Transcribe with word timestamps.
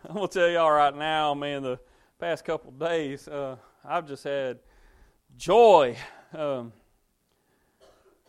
I'm 0.08 0.14
gonna 0.14 0.28
tell 0.28 0.48
y'all 0.48 0.70
right 0.70 0.94
now, 0.94 1.34
man. 1.34 1.64
The 1.64 1.80
past 2.20 2.44
couple 2.44 2.70
days, 2.70 3.26
uh, 3.26 3.56
I've 3.84 4.06
just 4.06 4.22
had 4.22 4.60
joy, 5.36 5.96
um, 6.32 6.72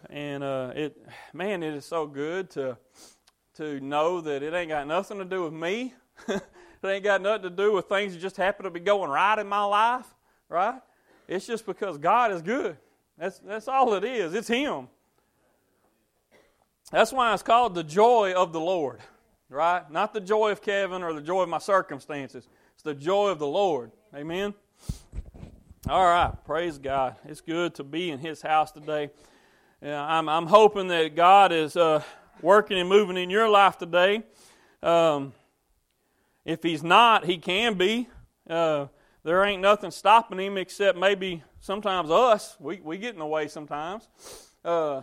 and 0.10 0.44
uh, 0.44 0.72
it, 0.76 0.98
man, 1.32 1.62
it 1.62 1.76
is 1.76 1.86
so 1.86 2.08
good 2.08 2.50
to 2.52 2.76
to 3.58 3.80
know 3.82 4.20
that 4.20 4.42
it 4.42 4.52
ain't 4.54 4.70
got 4.70 4.88
nothing 4.88 5.20
to 5.20 5.26
do 5.26 5.44
with 5.44 5.54
me. 5.54 5.94
it 6.28 6.42
ain't 6.84 7.04
got 7.04 7.22
nothing 7.22 7.44
to 7.44 7.50
do 7.52 7.74
with 7.74 7.86
things 7.86 8.14
that 8.14 8.20
just 8.20 8.38
happen 8.38 8.64
to 8.64 8.72
be 8.72 8.80
going 8.80 9.12
right 9.12 9.38
in 9.38 9.48
my 9.48 9.64
life, 9.64 10.08
right? 10.48 10.82
It's 11.28 11.46
just 11.46 11.68
because 11.68 12.00
God 12.00 12.32
is 12.32 12.42
good. 12.42 12.78
That's 13.16 13.38
that's 13.40 13.68
all 13.68 13.94
it 13.94 14.04
is. 14.04 14.34
It's 14.34 14.48
Him. 14.48 14.88
That's 16.92 17.14
why 17.14 17.32
it's 17.32 17.44
called 17.44 17.76
the 17.76 17.84
joy 17.84 18.34
of 18.34 18.54
the 18.54 18.60
Lord, 18.60 19.02
right? 19.50 19.90
Not 19.92 20.14
the 20.14 20.22
joy 20.22 20.52
of 20.52 20.62
Kevin 20.62 21.04
or 21.04 21.14
the 21.14 21.22
joy 21.22 21.42
of 21.42 21.50
my 21.50 21.58
circumstances. 21.58 22.48
It's 22.74 22.84
the 22.84 22.94
joy 22.94 23.30
of 23.30 23.40
the 23.40 23.48
Lord. 23.48 23.92
Amen. 24.16 24.54
All 25.88 26.06
right, 26.06 26.32
praise 26.46 26.78
God. 26.78 27.16
It's 27.26 27.42
good 27.42 27.74
to 27.76 27.84
be 27.84 28.12
in 28.12 28.20
His 28.20 28.42
house 28.42 28.72
today. 28.72 29.10
I'm, 29.82 30.30
I'm 30.30 30.46
hoping 30.46 30.88
that 30.90 31.16
God 31.16 31.52
is 31.52 31.76
uh, 31.76 32.04
working 32.42 32.78
and 32.78 32.88
moving 32.88 33.18
in 33.18 33.30
your 33.30 33.50
life 33.50 33.78
today. 33.78 34.24
Um, 34.84 35.34
if 36.46 36.62
He's 36.62 36.84
not, 36.84 37.26
He 37.26 37.38
can 37.38 37.76
be. 37.76 38.08
Uh, 38.48 38.88
there 39.24 39.44
ain't 39.44 39.62
nothing 39.62 39.92
stopping 39.92 40.40
Him 40.40 40.58
except 40.58 40.98
maybe 40.98 41.44
sometimes 41.60 42.12
us. 42.12 42.56
We, 42.60 42.82
we 42.82 42.98
get 42.98 43.14
in 43.14 43.20
the 43.20 43.26
way 43.26 43.48
sometimes. 43.48 44.08
Uh, 44.64 45.02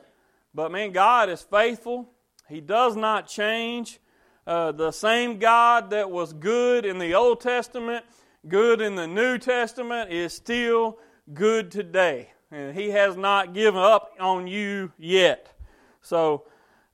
but 0.54 0.70
man, 0.70 0.92
God 0.92 1.30
is 1.30 1.42
faithful. 1.42 2.10
He 2.48 2.60
does 2.60 2.96
not 2.96 3.26
change. 3.26 3.98
Uh, 4.46 4.70
the 4.70 4.92
same 4.92 5.40
God 5.40 5.90
that 5.90 6.08
was 6.08 6.32
good 6.32 6.86
in 6.86 6.98
the 7.00 7.14
Old 7.14 7.40
Testament, 7.40 8.04
good 8.46 8.80
in 8.80 8.94
the 8.94 9.08
New 9.08 9.38
Testament, 9.38 10.12
is 10.12 10.32
still 10.32 10.98
good 11.34 11.72
today. 11.72 12.30
And 12.52 12.76
He 12.76 12.90
has 12.90 13.16
not 13.16 13.54
given 13.54 13.80
up 13.80 14.14
on 14.20 14.46
you 14.46 14.92
yet. 14.98 15.52
So 16.00 16.44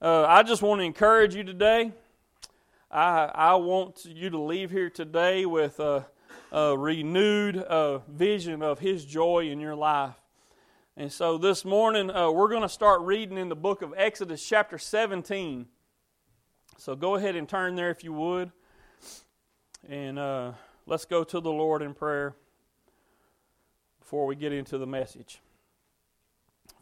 uh, 0.01 0.25
I 0.27 0.41
just 0.41 0.63
want 0.63 0.79
to 0.81 0.83
encourage 0.83 1.35
you 1.35 1.43
today. 1.43 1.91
I, 2.89 3.25
I 3.25 3.55
want 3.57 4.03
you 4.03 4.31
to 4.31 4.39
leave 4.39 4.71
here 4.71 4.89
today 4.89 5.45
with 5.45 5.79
a, 5.79 6.07
a 6.51 6.75
renewed 6.75 7.57
uh, 7.57 7.99
vision 8.07 8.63
of 8.63 8.79
His 8.79 9.05
joy 9.05 9.47
in 9.51 9.59
your 9.59 9.75
life. 9.75 10.15
And 10.97 11.11
so 11.11 11.37
this 11.37 11.63
morning, 11.63 12.09
uh, 12.09 12.31
we're 12.31 12.49
going 12.49 12.63
to 12.63 12.69
start 12.69 13.01
reading 13.01 13.37
in 13.37 13.49
the 13.49 13.55
book 13.55 13.83
of 13.83 13.93
Exodus, 13.95 14.43
chapter 14.43 14.79
17. 14.79 15.67
So 16.77 16.95
go 16.95 17.15
ahead 17.15 17.35
and 17.35 17.47
turn 17.47 17.75
there 17.75 17.89
if 17.89 18.03
you 18.03 18.13
would. 18.13 18.51
And 19.87 20.17
uh, 20.17 20.53
let's 20.85 21.05
go 21.05 21.23
to 21.23 21.39
the 21.39 21.51
Lord 21.51 21.81
in 21.81 21.93
prayer 21.93 22.35
before 23.99 24.25
we 24.25 24.35
get 24.35 24.51
into 24.51 24.77
the 24.77 24.87
message. 24.87 25.39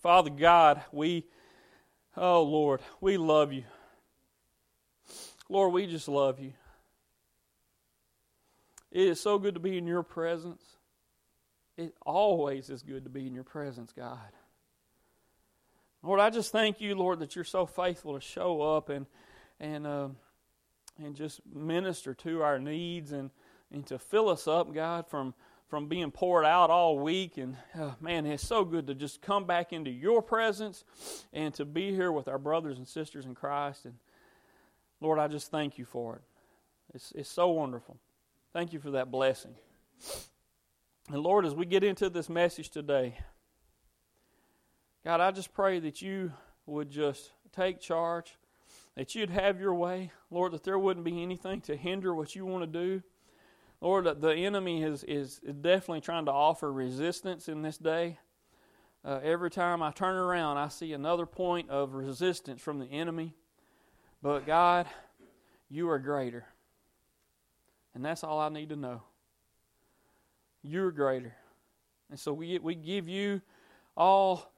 Father 0.01 0.29
God, 0.29 0.81
we, 0.91 1.25
oh 2.17 2.43
Lord, 2.43 2.81
we 2.99 3.17
love 3.17 3.53
you. 3.53 3.63
Lord, 5.49 5.73
we 5.73 5.85
just 5.85 6.07
love 6.07 6.39
you. 6.39 6.53
It 8.91 9.07
is 9.07 9.19
so 9.19 9.37
good 9.37 9.53
to 9.53 9.59
be 9.59 9.77
in 9.77 9.87
your 9.87 10.03
presence. 10.03 10.61
It 11.77 11.93
always 12.05 12.69
is 12.69 12.83
good 12.83 13.03
to 13.05 13.09
be 13.09 13.27
in 13.27 13.33
your 13.33 13.43
presence, 13.43 13.93
God. 13.93 14.17
Lord, 16.03 16.19
I 16.19 16.29
just 16.29 16.51
thank 16.51 16.81
you, 16.81 16.95
Lord, 16.95 17.19
that 17.19 17.35
you're 17.35 17.45
so 17.45 17.65
faithful 17.65 18.15
to 18.15 18.21
show 18.21 18.61
up 18.61 18.89
and 18.89 19.05
and 19.61 19.87
uh, 19.87 20.09
and 21.01 21.15
just 21.15 21.39
minister 21.45 22.13
to 22.15 22.41
our 22.41 22.59
needs 22.59 23.13
and 23.13 23.29
and 23.71 23.85
to 23.87 23.97
fill 23.97 24.27
us 24.27 24.47
up, 24.47 24.73
God, 24.73 25.07
from 25.07 25.33
from 25.69 25.87
being 25.87 26.11
poured 26.11 26.45
out 26.45 26.69
all 26.69 26.99
week. 26.99 27.37
And 27.37 27.55
uh, 27.79 27.91
man, 28.01 28.25
it's 28.25 28.45
so 28.45 28.65
good 28.65 28.87
to 28.87 28.95
just 28.95 29.21
come 29.21 29.45
back 29.45 29.71
into 29.71 29.89
your 29.89 30.21
presence 30.21 30.83
and 31.31 31.53
to 31.53 31.63
be 31.63 31.91
here 31.91 32.11
with 32.11 32.27
our 32.27 32.39
brothers 32.39 32.77
and 32.77 32.87
sisters 32.87 33.25
in 33.25 33.35
Christ. 33.35 33.85
And 33.85 33.95
Lord, 34.99 35.19
I 35.19 35.29
just 35.29 35.49
thank 35.49 35.77
you 35.77 35.85
for 35.85 36.17
it. 36.17 36.21
It's 36.93 37.13
it's 37.15 37.29
so 37.29 37.49
wonderful. 37.51 37.97
Thank 38.51 38.73
you 38.73 38.79
for 38.79 38.91
that 38.91 39.09
blessing. 39.09 39.55
And 41.07 41.21
Lord, 41.21 41.45
as 41.45 41.55
we 41.55 41.65
get 41.65 41.83
into 41.83 42.09
this 42.09 42.29
message 42.29 42.69
today, 42.69 43.17
God, 45.05 45.21
I 45.21 45.31
just 45.31 45.53
pray 45.53 45.79
that 45.79 46.01
you 46.01 46.33
would 46.65 46.89
just 46.89 47.31
take 47.53 47.79
charge, 47.79 48.35
that 48.95 49.15
you'd 49.15 49.29
have 49.29 49.59
your 49.59 49.73
way. 49.73 50.11
Lord, 50.29 50.53
that 50.53 50.63
there 50.63 50.79
wouldn't 50.79 51.05
be 51.05 51.21
anything 51.21 51.61
to 51.61 51.75
hinder 51.75 52.13
what 52.13 52.35
you 52.35 52.45
want 52.45 52.63
to 52.63 52.79
do. 52.79 53.03
Lord, 53.79 54.21
the 54.21 54.35
enemy 54.35 54.83
is, 54.83 55.03
is 55.03 55.39
definitely 55.39 56.01
trying 56.01 56.25
to 56.25 56.31
offer 56.31 56.71
resistance 56.71 57.49
in 57.49 57.61
this 57.61 57.77
day. 57.77 58.19
Uh, 59.03 59.19
every 59.23 59.49
time 59.49 59.81
I 59.81 59.91
turn 59.91 60.15
around, 60.15 60.57
I 60.57 60.67
see 60.67 60.93
another 60.93 61.25
point 61.25 61.69
of 61.69 61.93
resistance 61.93 62.61
from 62.61 62.77
the 62.77 62.85
enemy. 62.85 63.33
But 64.21 64.45
God, 64.45 64.85
you 65.69 65.89
are 65.89 65.97
greater. 65.97 66.45
And 67.95 68.05
that's 68.05 68.23
all 68.23 68.39
I 68.39 68.49
need 68.49 68.69
to 68.69 68.75
know. 68.75 69.01
You're 70.61 70.91
greater. 70.91 71.33
And 72.11 72.19
so 72.19 72.33
we, 72.33 72.59
we 72.59 72.75
give 72.75 73.09
you 73.09 73.41
all 73.97 74.51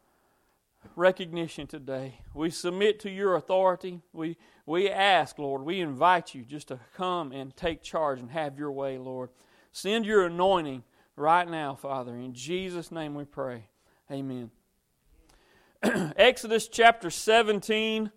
recognition 0.95 1.67
today. 1.67 2.19
We 2.33 2.49
submit 2.49 2.99
to 3.01 3.09
your 3.09 3.35
authority. 3.35 4.01
We, 4.11 4.37
we 4.65 4.89
ask, 4.89 5.37
Lord, 5.39 5.63
we 5.63 5.81
invite 5.81 6.35
you 6.35 6.43
just 6.43 6.69
to 6.69 6.79
come 6.95 7.31
and 7.31 7.55
take 7.55 7.83
charge 7.83 8.19
and 8.19 8.31
have 8.31 8.57
your 8.57 8.71
way, 8.71 8.97
Lord. 8.97 9.29
Send 9.71 10.05
your 10.05 10.25
anointing 10.25 10.83
right 11.15 11.49
now, 11.49 11.75
Father. 11.75 12.15
In 12.15 12.33
Jesus' 12.33 12.91
name 12.91 13.15
we 13.15 13.25
pray. 13.25 13.65
Amen. 14.11 14.51
Exodus 16.15 16.67
chapter 16.67 17.09
17, 17.09 18.11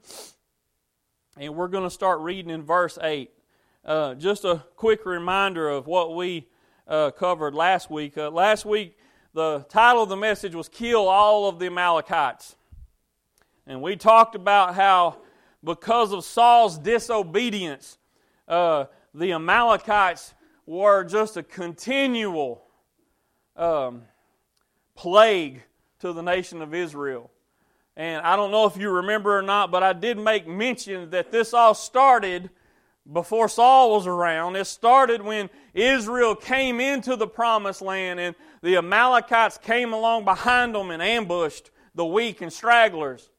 and 1.36 1.54
we're 1.54 1.68
going 1.68 1.84
to 1.84 1.90
start 1.90 2.20
reading 2.20 2.50
in 2.50 2.62
verse 2.62 2.98
8. 3.00 3.30
Uh, 3.84 4.14
just 4.14 4.44
a 4.44 4.64
quick 4.76 5.06
reminder 5.06 5.68
of 5.68 5.86
what 5.86 6.14
we 6.14 6.48
uh, 6.88 7.10
covered 7.10 7.54
last 7.54 7.90
week. 7.90 8.18
Uh, 8.18 8.30
last 8.30 8.64
week, 8.64 8.96
the 9.36 9.66
title 9.68 10.02
of 10.02 10.08
the 10.08 10.16
message 10.16 10.54
was 10.54 10.66
Kill 10.66 11.08
All 11.08 11.46
of 11.46 11.58
the 11.58 11.66
Amalekites. 11.66 12.56
And 13.66 13.82
we 13.82 13.94
talked 13.94 14.34
about 14.34 14.74
how, 14.74 15.18
because 15.62 16.14
of 16.14 16.24
Saul's 16.24 16.78
disobedience, 16.78 17.98
uh, 18.48 18.86
the 19.12 19.34
Amalekites 19.34 20.32
were 20.64 21.04
just 21.04 21.36
a 21.36 21.42
continual 21.42 22.64
um, 23.56 24.04
plague 24.94 25.62
to 25.98 26.14
the 26.14 26.22
nation 26.22 26.62
of 26.62 26.72
Israel. 26.72 27.30
And 27.94 28.22
I 28.22 28.36
don't 28.36 28.50
know 28.50 28.64
if 28.64 28.78
you 28.78 28.88
remember 28.88 29.36
or 29.36 29.42
not, 29.42 29.70
but 29.70 29.82
I 29.82 29.92
did 29.92 30.16
make 30.16 30.48
mention 30.48 31.10
that 31.10 31.30
this 31.30 31.52
all 31.52 31.74
started 31.74 32.48
before 33.12 33.48
Saul 33.48 33.92
was 33.92 34.06
around. 34.06 34.56
It 34.56 34.66
started 34.66 35.22
when 35.22 35.50
Israel 35.74 36.34
came 36.34 36.80
into 36.80 37.16
the 37.16 37.26
promised 37.26 37.82
land 37.82 38.18
and 38.18 38.34
the 38.62 38.76
Amalekites 38.76 39.58
came 39.58 39.92
along 39.92 40.24
behind 40.24 40.74
them 40.74 40.90
and 40.90 41.02
ambushed 41.02 41.70
the 41.94 42.04
weak 42.04 42.40
and 42.40 42.52
stragglers. 42.52 43.30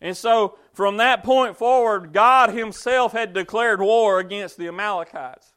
And 0.00 0.16
so 0.16 0.58
from 0.72 0.96
that 0.96 1.22
point 1.22 1.56
forward, 1.56 2.12
God 2.12 2.50
Himself 2.50 3.12
had 3.12 3.32
declared 3.32 3.80
war 3.80 4.18
against 4.18 4.56
the 4.56 4.68
Amalekites. 4.68 5.52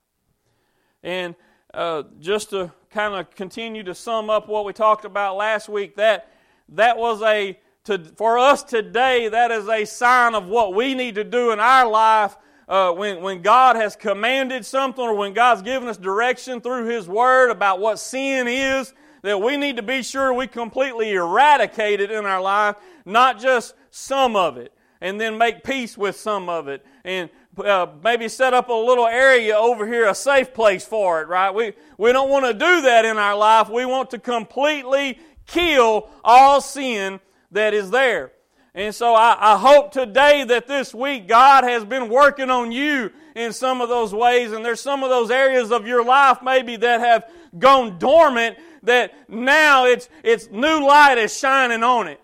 And 1.02 1.36
uh, 1.74 2.04
just 2.20 2.52
to 2.52 2.72
kind 2.92 3.16
of 3.16 3.32
continue 3.32 3.84
to 3.84 3.96
sum 3.96 4.30
up 4.30 4.48
what 4.48 4.66
we 4.66 4.74
talked 4.74 5.04
about 5.04 5.36
last 5.36 5.68
week, 5.68 5.96
that 5.96 6.32
that 6.70 6.98
was 6.98 7.22
a 7.22 7.60
to, 7.86 8.00
for 8.18 8.40
us 8.40 8.64
today, 8.64 9.28
that 9.28 9.52
is 9.52 9.68
a 9.68 9.86
sign 9.86 10.34
of 10.34 10.48
what 10.48 10.74
we 10.74 10.96
need 10.96 11.16
to 11.16 11.24
do 11.24 11.52
in 11.52 11.60
our 11.60 11.88
life 11.88 12.36
uh, 12.68 12.92
when, 12.92 13.22
when 13.22 13.42
God 13.42 13.76
has 13.76 13.96
commanded 13.96 14.66
something 14.66 15.04
or 15.04 15.16
when 15.16 15.34
God's 15.34 15.62
given 15.62 15.88
us 15.88 15.98
direction 15.98 16.62
through 16.62 16.86
His 16.86 17.08
Word 17.08 17.52
about 17.52 17.80
what 17.80 18.00
sin 18.00 18.48
is, 18.48 18.94
that 19.22 19.42
we 19.42 19.58
need 19.58 19.78
to 19.78 19.84
be 19.84 20.04
sure 20.04 20.34
we 20.34 20.48
completely 20.48 21.14
eradicate 21.14 22.00
it 22.00 22.12
in 22.12 22.26
our 22.26 22.42
life, 22.42 22.76
not 23.06 23.40
just 23.40 23.74
some 23.90 24.36
of 24.36 24.58
it, 24.58 24.72
and 25.02 25.20
then 25.20 25.38
make 25.38 25.64
peace 25.64 25.98
with 25.98 26.16
some 26.16 26.48
of 26.50 26.68
it, 26.68 26.86
and 27.04 27.30
uh, 27.58 27.88
maybe 28.04 28.28
set 28.28 28.54
up 28.54 28.70
a 28.70 28.74
little 28.74 29.08
area 29.08 29.56
over 29.56 29.88
here, 29.88 30.08
a 30.08 30.16
safe 30.16 30.54
place 30.54 30.86
for 30.86 31.22
it, 31.22 31.28
right? 31.28 31.52
We, 31.52 31.74
we 31.98 32.12
don't 32.12 32.30
want 32.30 32.46
to 32.46 32.54
do 32.54 32.82
that 32.82 33.06
in 33.06 33.18
our 33.18 33.36
life. 33.36 33.70
We 33.70 33.86
want 33.86 34.12
to 34.12 34.20
completely 34.20 35.20
kill 35.48 36.10
all 36.24 36.62
sin 36.62 37.20
that 37.52 37.74
is 37.74 37.90
there. 37.90 38.32
And 38.76 38.94
so 38.94 39.16
I, 39.16 39.38
I, 39.40 39.58
hope 39.58 39.94
today 39.94 40.44
that 40.44 40.68
this 40.68 40.94
week 40.94 41.30
God 41.30 41.64
has 41.64 41.86
been 41.86 42.10
working 42.10 42.50
on 42.50 42.74
you 42.74 43.10
in 43.34 43.54
some 43.54 43.80
of 43.80 43.88
those 43.88 44.14
ways, 44.14 44.52
and 44.52 44.66
there's 44.66 44.82
some 44.82 45.02
of 45.02 45.10
those 45.10 45.32
areas 45.32 45.72
of 45.72 45.88
your 45.88 46.04
life 46.04 46.40
maybe 46.44 46.76
that 46.76 47.00
have 47.00 47.32
gone 47.58 47.98
dormant 48.00 48.58
that 48.84 49.14
now 49.30 49.86
it's, 49.86 50.10
it's 50.26 50.50
new 50.52 50.86
light 50.86 51.18
is 51.18 51.36
shining 51.36 51.84
on 51.84 52.10
it. 52.10 52.20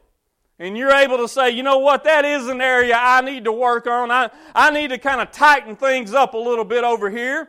And 0.59 0.77
you're 0.77 0.91
able 0.91 1.19
to 1.19 1.27
say, 1.29 1.51
you 1.51 1.63
know 1.63 1.77
what, 1.77 2.03
that 2.03 2.25
is 2.25 2.49
an 2.49 2.59
area 2.59 2.97
I 2.99 3.21
need 3.21 3.45
to 3.45 3.53
work 3.53 3.87
on. 3.87 4.11
I, 4.11 4.29
I 4.53 4.71
need 4.71 4.89
to 4.89 4.97
kind 4.97 5.21
of 5.21 5.31
tighten 5.31 5.77
things 5.77 6.13
up 6.13 6.33
a 6.33 6.37
little 6.37 6.65
bit 6.65 6.83
over 6.83 7.09
here. 7.09 7.47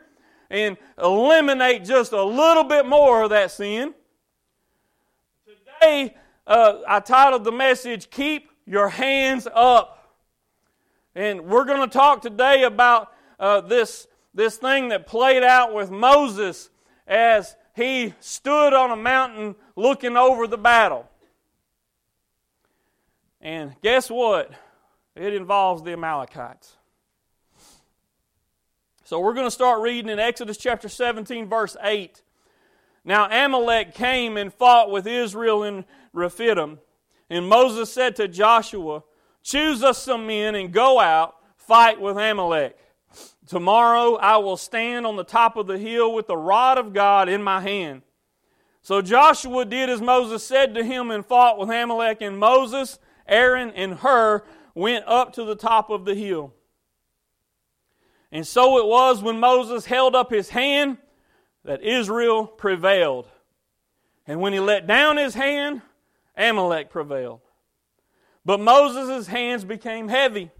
and 0.48 0.76
eliminate 1.02 1.84
just 1.84 2.12
a 2.12 2.22
little 2.22 2.62
bit 2.62 2.86
more 2.86 3.24
of 3.24 3.30
that 3.30 3.50
sin. 3.50 3.94
Today, 5.44 6.14
uh, 6.46 6.82
I 6.86 7.00
titled 7.00 7.42
the 7.42 7.52
message, 7.52 8.08
Keep 8.08 8.51
Your 8.72 8.88
Hands 8.88 9.46
Up. 9.54 10.16
And 11.14 11.42
we're 11.42 11.66
going 11.66 11.86
to 11.86 11.92
talk 11.92 12.22
today 12.22 12.62
about 12.62 13.12
uh, 13.38 13.60
this, 13.60 14.06
this 14.32 14.56
thing 14.56 14.88
that 14.88 15.06
played 15.06 15.42
out 15.42 15.74
with 15.74 15.90
Moses 15.90 16.70
as 17.06 17.54
he 17.76 18.14
stood 18.20 18.72
on 18.72 18.90
a 18.90 18.96
mountain 18.96 19.56
looking 19.76 20.16
over 20.16 20.46
the 20.46 20.56
battle. 20.56 21.06
And 23.42 23.74
guess 23.82 24.10
what? 24.10 24.50
It 25.14 25.34
involves 25.34 25.82
the 25.82 25.92
Amalekites. 25.92 26.74
So 29.04 29.20
we're 29.20 29.34
going 29.34 29.48
to 29.48 29.50
start 29.50 29.82
reading 29.82 30.10
in 30.10 30.18
Exodus 30.18 30.56
chapter 30.56 30.88
17, 30.88 31.46
verse 31.46 31.76
8. 31.82 32.22
Now 33.04 33.26
Amalek 33.26 33.92
came 33.92 34.38
and 34.38 34.50
fought 34.50 34.90
with 34.90 35.06
Israel 35.06 35.62
in 35.62 35.84
Rephidim. 36.14 36.78
And 37.32 37.48
Moses 37.48 37.90
said 37.90 38.14
to 38.16 38.28
Joshua, 38.28 39.04
Choose 39.42 39.82
us 39.82 39.96
some 39.96 40.26
men 40.26 40.54
and 40.54 40.70
go 40.70 41.00
out, 41.00 41.36
fight 41.56 41.98
with 41.98 42.18
Amalek. 42.18 42.76
Tomorrow 43.46 44.16
I 44.16 44.36
will 44.36 44.58
stand 44.58 45.06
on 45.06 45.16
the 45.16 45.24
top 45.24 45.56
of 45.56 45.66
the 45.66 45.78
hill 45.78 46.12
with 46.12 46.26
the 46.26 46.36
rod 46.36 46.76
of 46.76 46.92
God 46.92 47.30
in 47.30 47.42
my 47.42 47.62
hand. 47.62 48.02
So 48.82 49.00
Joshua 49.00 49.64
did 49.64 49.88
as 49.88 50.02
Moses 50.02 50.44
said 50.44 50.74
to 50.74 50.84
him 50.84 51.10
and 51.10 51.24
fought 51.24 51.58
with 51.58 51.70
Amalek, 51.70 52.20
and 52.20 52.38
Moses, 52.38 52.98
Aaron, 53.26 53.70
and 53.70 53.94
Hur 53.94 54.44
went 54.74 55.06
up 55.06 55.32
to 55.32 55.44
the 55.44 55.56
top 55.56 55.88
of 55.88 56.04
the 56.04 56.14
hill. 56.14 56.52
And 58.30 58.46
so 58.46 58.76
it 58.76 58.86
was 58.86 59.22
when 59.22 59.40
Moses 59.40 59.86
held 59.86 60.14
up 60.14 60.30
his 60.30 60.50
hand 60.50 60.98
that 61.64 61.82
Israel 61.82 62.46
prevailed. 62.46 63.26
And 64.26 64.38
when 64.38 64.52
he 64.52 64.60
let 64.60 64.86
down 64.86 65.16
his 65.16 65.32
hand, 65.32 65.80
Amalek 66.36 66.90
prevailed. 66.90 67.40
But 68.44 68.60
Moses' 68.60 69.28
hands 69.28 69.64
became 69.64 70.08
heavy. 70.08 70.50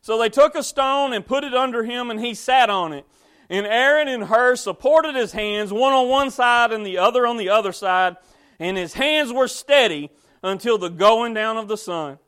So 0.00 0.18
they 0.18 0.28
took 0.28 0.54
a 0.54 0.62
stone 0.62 1.12
and 1.12 1.26
put 1.26 1.44
it 1.44 1.54
under 1.54 1.84
him, 1.84 2.10
and 2.10 2.20
he 2.20 2.34
sat 2.34 2.70
on 2.70 2.92
it. 2.92 3.06
And 3.48 3.66
Aaron 3.66 4.08
and 4.08 4.24
Hur 4.24 4.56
supported 4.56 5.14
his 5.14 5.32
hands, 5.32 5.72
one 5.72 5.92
on 5.92 6.08
one 6.08 6.30
side 6.30 6.72
and 6.72 6.84
the 6.84 6.98
other 6.98 7.26
on 7.26 7.36
the 7.36 7.48
other 7.48 7.72
side, 7.72 8.16
and 8.58 8.76
his 8.76 8.94
hands 8.94 9.32
were 9.32 9.48
steady 9.48 10.10
until 10.42 10.78
the 10.78 10.88
going 10.88 11.34
down 11.34 11.56
of 11.56 11.68
the 11.68 11.76
sun. 11.76 12.18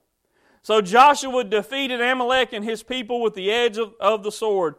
So 0.62 0.80
Joshua 0.80 1.44
defeated 1.44 2.00
Amalek 2.00 2.52
and 2.52 2.64
his 2.64 2.82
people 2.82 3.22
with 3.22 3.34
the 3.34 3.52
edge 3.52 3.78
of, 3.78 3.94
of 4.00 4.24
the 4.24 4.32
sword. 4.32 4.74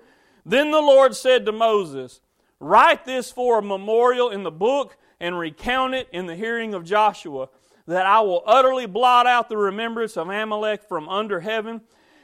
Then 0.45 0.71
the 0.71 0.81
Lord 0.81 1.15
said 1.15 1.45
to 1.45 1.51
Moses, 1.51 2.19
Write 2.59 3.05
this 3.05 3.31
for 3.31 3.59
a 3.59 3.63
memorial 3.63 4.29
in 4.29 4.43
the 4.43 4.51
book 4.51 4.97
and 5.19 5.37
recount 5.37 5.93
it 5.93 6.09
in 6.11 6.25
the 6.25 6.35
hearing 6.35 6.73
of 6.73 6.83
Joshua, 6.83 7.49
that 7.87 8.05
I 8.05 8.19
will 8.21 8.43
utterly 8.45 8.85
blot 8.85 9.27
out 9.27 9.49
the 9.49 9.57
remembrance 9.57 10.17
of 10.17 10.29
Amalek 10.29 10.83
from 10.83 11.07
under 11.07 11.39
heaven. 11.39 11.81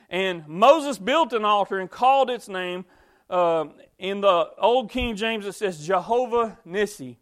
And 0.10 0.48
Moses 0.48 0.98
built 0.98 1.34
an 1.34 1.46
altar 1.46 1.80
and 1.80 1.90
called 1.90 2.30
its 2.30 2.48
name. 2.50 2.86
Uh, 3.30 3.66
in 3.98 4.22
the 4.22 4.50
Old 4.58 4.92
King 4.92 5.16
James, 5.16 5.46
it 5.46 5.56
says 5.56 5.86
Jehovah 5.86 6.60
Nissi. 6.68 7.18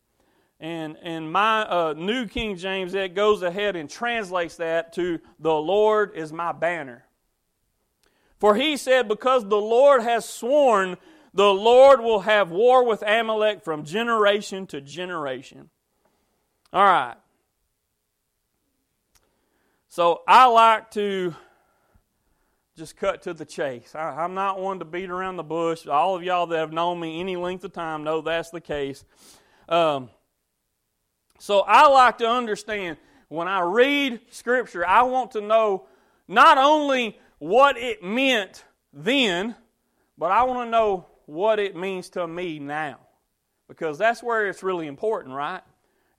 And 0.60 0.98
in 1.04 1.32
my 1.32 1.62
uh, 1.62 1.94
New 1.96 2.28
King 2.28 2.56
James, 2.56 2.94
it 2.94 3.16
goes 3.16 3.42
ahead 3.44 3.76
and 3.76 3.90
translates 3.90 4.58
that 4.58 4.94
to 4.94 5.20
the 5.40 5.54
Lord 5.54 6.12
is 6.16 6.34
my 6.34 6.52
banner. 6.52 7.06
For 8.40 8.56
he 8.56 8.76
said, 8.76 9.08
Because 9.08 9.48
the 9.48 9.62
Lord 9.62 10.02
has 10.02 10.28
sworn, 10.28 10.98
the 11.34 11.54
Lord 11.54 12.02
will 12.02 12.22
have 12.22 12.52
war 12.52 12.84
with 12.84 13.04
Amalek 13.04 13.64
from 13.64 13.86
generation 13.86 14.66
to 14.68 14.82
generation. 14.82 15.70
All 16.74 16.84
right. 16.84 17.16
So 19.92 20.22
I 20.26 20.46
like 20.46 20.90
to 20.92 21.36
just 22.78 22.96
cut 22.96 23.24
to 23.24 23.34
the 23.34 23.44
chase. 23.44 23.94
I, 23.94 24.24
am 24.24 24.34
not 24.34 24.58
one 24.58 24.80
to 24.80 24.86
beat 24.86 25.10
around 25.10 25.36
the 25.36 25.44
bush. 25.44 25.86
All 25.86 26.16
of 26.16 26.24
y'all 26.24 26.48
that 26.48 26.58
have 26.58 26.72
known 26.72 26.98
me 27.02 27.20
any 27.20 27.36
length 27.36 27.66
of 27.66 27.74
time 27.74 28.06
know 28.06 28.22
that's 28.22 28.52
the 28.52 28.62
case. 28.62 29.04
Um, 29.68 30.10
so 31.40 31.66
I 31.68 31.90
like 31.90 32.20
to 32.20 32.26
understand 32.26 33.00
when 33.28 33.50
I 33.50 33.64
read 33.64 34.22
Scripture, 34.30 34.88
I 34.88 35.04
want 35.04 35.32
to 35.32 35.42
know 35.42 35.88
not 36.26 36.58
only 36.58 37.20
what 37.40 37.78
it 37.78 38.02
meant 38.02 38.64
then, 38.94 39.58
but 40.18 40.32
I 40.32 40.44
want 40.44 40.68
to 40.68 40.72
know 40.72 41.06
what 41.26 41.60
it 41.60 41.76
means 41.76 42.08
to 42.12 42.26
me 42.26 42.60
now. 42.60 42.98
Because 43.68 43.98
that's 43.98 44.24
where 44.24 44.48
it's 44.48 44.64
really 44.64 44.88
important, 44.88 45.36
right? 45.36 45.64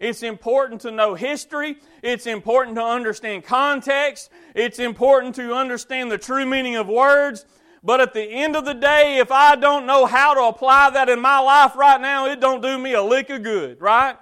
It's 0.03 0.25
important 0.25 0.81
to 0.81 0.91
know 0.91 1.15
history. 1.15 1.77
It's 2.03 2.27
important 2.27 2.75
to 2.75 2.83
understand 2.83 3.45
context. 3.45 4.31
It's 4.53 4.81
important 4.81 5.37
to 5.37 5.55
understand 5.55 6.11
the 6.11 6.19
true 6.19 6.45
meaning 6.45 6.75
of 6.75 6.89
words. 6.89 7.47
But 7.85 8.01
at 8.01 8.13
the 8.13 8.25
end 8.25 8.57
of 8.57 8.65
the 8.65 8.75
day, 8.75 9.19
if 9.19 9.31
I 9.31 9.55
don't 9.55 9.87
know 9.87 10.07
how 10.07 10.35
to 10.35 10.43
apply 10.43 10.91
that 10.91 11.09
in 11.09 11.21
my 11.21 11.39
life 11.39 11.77
right 11.77 12.01
now, 12.01 12.27
it 12.27 12.41
don't 12.41 12.61
do 12.61 12.77
me 12.79 12.95
a 12.95 13.03
lick 13.03 13.31
of 13.31 13.45
good, 13.45 13.81
right? 13.81 14.17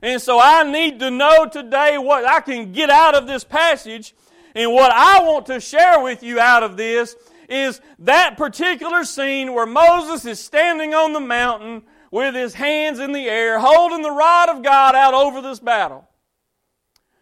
And 0.00 0.20
so 0.20 0.40
I 0.40 0.62
need 0.62 0.98
to 1.00 1.10
know 1.10 1.46
today 1.46 1.98
what 1.98 2.24
I 2.24 2.40
can 2.40 2.72
get 2.72 2.88
out 2.88 3.14
of 3.14 3.26
this 3.26 3.44
passage. 3.44 4.14
And 4.54 4.72
what 4.72 4.90
I 4.90 5.22
want 5.22 5.44
to 5.46 5.60
share 5.60 6.02
with 6.02 6.22
you 6.22 6.40
out 6.40 6.62
of 6.62 6.78
this 6.78 7.16
is 7.50 7.82
that 7.98 8.38
particular 8.38 9.04
scene 9.04 9.52
where 9.52 9.66
Moses 9.66 10.24
is 10.24 10.40
standing 10.40 10.94
on 10.94 11.12
the 11.12 11.20
mountain 11.20 11.82
with 12.10 12.34
his 12.34 12.54
hands 12.54 12.98
in 12.98 13.12
the 13.12 13.28
air, 13.28 13.58
holding 13.58 14.02
the 14.02 14.10
rod 14.10 14.48
of 14.48 14.62
God 14.62 14.94
out 14.94 15.14
over 15.14 15.40
this 15.40 15.60
battle. 15.60 16.08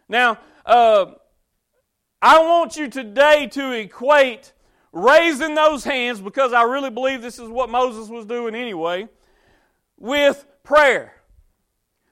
Now, 0.07 0.39
uh, 0.65 1.07
I 2.21 2.39
want 2.39 2.77
you 2.77 2.87
today 2.89 3.47
to 3.47 3.71
equate 3.71 4.53
raising 4.91 5.53
those 5.53 5.83
hands, 5.83 6.21
because 6.21 6.53
I 6.53 6.63
really 6.63 6.89
believe 6.89 7.21
this 7.21 7.39
is 7.39 7.49
what 7.49 7.69
Moses 7.69 8.09
was 8.09 8.25
doing 8.25 8.55
anyway, 8.55 9.07
with 9.97 10.45
prayer. 10.63 11.13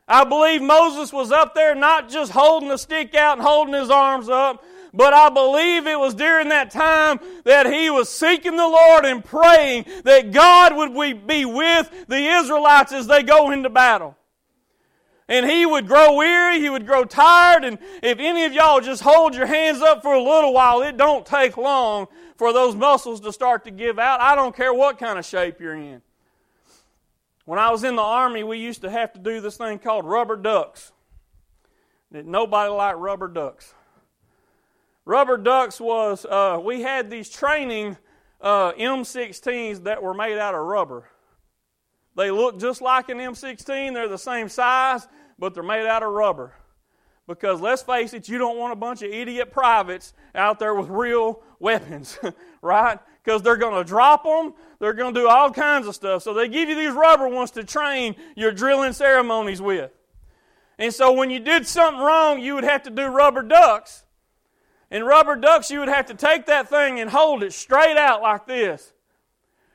I 0.08 0.24
believe 0.24 0.62
Moses 0.62 1.12
was 1.12 1.32
up 1.32 1.56
there 1.56 1.74
not 1.74 2.10
just 2.10 2.32
holding 2.32 2.70
the 2.70 2.78
stick 2.78 3.16
out 3.16 3.38
and 3.38 3.48
holding 3.48 3.74
his 3.74 3.90
arms 3.90 4.30
up, 4.30 4.64
but 4.96 5.14
I 5.14 5.30
believe 5.30 5.88
it 5.88 6.00
was 6.00 6.14
during 6.14 6.50
that 6.50 6.72
time 6.72 7.20
that 7.44 7.72
he 7.72 7.90
was 7.90 8.10
seeking 8.10 8.56
the 8.56 8.68
Lord 8.68 9.06
and 9.06 9.24
praying 9.24 9.86
that 10.04 10.32
God 10.32 10.76
would 10.76 11.28
be 11.28 11.46
with 11.46 12.08
the 12.08 12.18
Israelites 12.18 12.92
as 12.92 13.08
they 13.08 13.24
go 13.24 13.52
into 13.52 13.70
battle. 13.70 14.16
And 15.28 15.50
he 15.50 15.66
would 15.66 15.88
grow 15.88 16.16
weary, 16.16 16.60
he 16.60 16.70
would 16.70 16.86
grow 16.86 17.04
tired, 17.04 17.66
and 17.66 17.80
if 18.04 18.20
any 18.20 18.46
of 18.46 18.54
y'all 18.54 18.80
just 18.80 19.02
hold 19.02 19.36
your 19.36 19.48
hands 19.48 19.82
up 19.82 20.04
for 20.04 20.14
a 20.14 20.22
little 20.22 20.54
while, 20.54 20.84
it 20.84 20.98
don't 20.98 21.26
take 21.26 21.58
long 21.58 22.08
for 22.38 22.54
those 22.54 22.76
muscles 22.76 23.22
to 23.22 23.34
start 23.34 23.64
to 23.64 23.72
give 23.72 23.98
out. 23.98 24.22
I 24.22 24.36
don't 24.36 24.56
care 24.56 24.74
what 24.74 25.00
kind 25.00 25.18
of 25.18 25.26
shape 25.26 25.60
you're 25.60 25.74
in. 25.74 26.02
When 27.46 27.60
I 27.60 27.70
was 27.70 27.84
in 27.84 27.96
the 27.96 28.02
Army, 28.02 28.44
we 28.44 28.58
used 28.58 28.82
to 28.82 28.90
have 28.90 29.14
to 29.14 29.20
do 29.20 29.40
this 29.40 29.58
thing 29.58 29.80
called 29.80 30.06
rubber 30.06 30.36
ducks. 30.36 30.92
Nobody 32.12 32.72
liked 32.72 32.98
rubber 32.98 33.28
ducks. 33.28 33.74
Rubber 35.06 35.38
ducks 35.38 35.80
was, 35.80 36.26
uh, 36.26 36.60
we 36.64 36.82
had 36.82 37.12
these 37.12 37.30
training 37.30 37.98
uh, 38.42 38.74
M16s 38.74 39.84
that 39.84 40.02
were 40.02 40.16
made 40.16 40.38
out 40.38 40.56
of 40.56 40.62
rubber. 40.62 41.08
They 42.16 42.32
look 42.32 42.60
just 42.60 42.82
like 42.82 43.10
an 43.10 43.20
M16, 43.20 43.94
they're 43.94 44.08
the 44.08 44.18
same 44.18 44.50
size, 44.50 45.08
but 45.38 45.54
they're 45.54 45.64
made 45.64 45.86
out 45.86 46.02
of 46.02 46.12
rubber. 46.12 46.54
Because 47.28 47.60
let's 47.60 47.82
face 47.82 48.14
it, 48.14 48.30
you 48.30 48.38
don't 48.38 48.58
want 48.58 48.72
a 48.74 48.76
bunch 48.76 49.02
of 49.02 49.12
idiot 49.12 49.52
privates 49.52 50.14
out 50.34 50.60
there 50.60 50.74
with 50.74 50.90
real 50.90 51.42
weapons, 51.60 52.18
right? 52.62 53.00
Because 53.24 53.42
they're 53.42 53.58
going 53.58 53.76
to 53.76 53.88
drop 53.88 54.24
them, 54.24 54.54
they're 54.80 54.94
going 54.94 55.14
to 55.14 55.20
do 55.20 55.28
all 55.28 55.52
kinds 55.52 55.88
of 55.88 55.96
stuff. 55.96 56.24
So 56.24 56.34
they 56.34 56.48
give 56.48 56.70
you 56.70 56.76
these 56.76 56.94
rubber 56.94 57.28
ones 57.28 57.52
to 57.52 57.64
train 57.64 58.16
your 58.36 58.52
drilling 58.52 58.94
ceremonies 58.94 59.62
with. 59.62 59.92
And 60.78 60.94
so 60.94 61.14
when 61.14 61.30
you 61.30 61.40
did 61.40 61.66
something 61.66 62.02
wrong, 62.02 62.40
you 62.40 62.56
would 62.56 62.64
have 62.64 62.84
to 62.84 62.90
do 62.90 63.06
rubber 63.08 63.42
ducks. 63.42 64.05
And 64.96 65.06
rubber 65.06 65.36
ducks, 65.36 65.70
you 65.70 65.80
would 65.80 65.90
have 65.90 66.06
to 66.06 66.14
take 66.14 66.46
that 66.46 66.70
thing 66.70 67.02
and 67.02 67.10
hold 67.10 67.44
it 67.44 67.52
straight 67.52 67.98
out 67.98 68.22
like 68.22 68.48
this. 68.48 68.94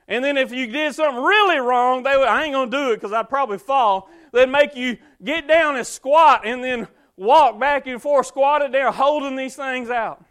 And 0.08 0.24
then 0.24 0.38
if 0.38 0.50
you 0.50 0.66
did 0.66 0.94
something 0.94 1.22
really 1.22 1.58
wrong, 1.58 2.02
they 2.02 2.16
would, 2.16 2.26
I 2.26 2.44
ain't 2.44 2.54
going 2.54 2.70
to 2.70 2.74
do 2.74 2.92
it 2.92 2.94
because 2.94 3.12
I'd 3.12 3.28
probably 3.28 3.58
fall. 3.58 4.08
They'd 4.32 4.48
make 4.48 4.74
you 4.74 4.96
get 5.22 5.46
down 5.46 5.76
and 5.76 5.86
squat 5.86 6.46
and 6.46 6.64
then 6.64 6.88
walk 7.18 7.60
back 7.60 7.86
and 7.86 8.00
forth, 8.00 8.28
squatted 8.28 8.72
there, 8.72 8.90
holding 8.90 9.36
these 9.36 9.54
things 9.54 9.90
out. 9.90 10.24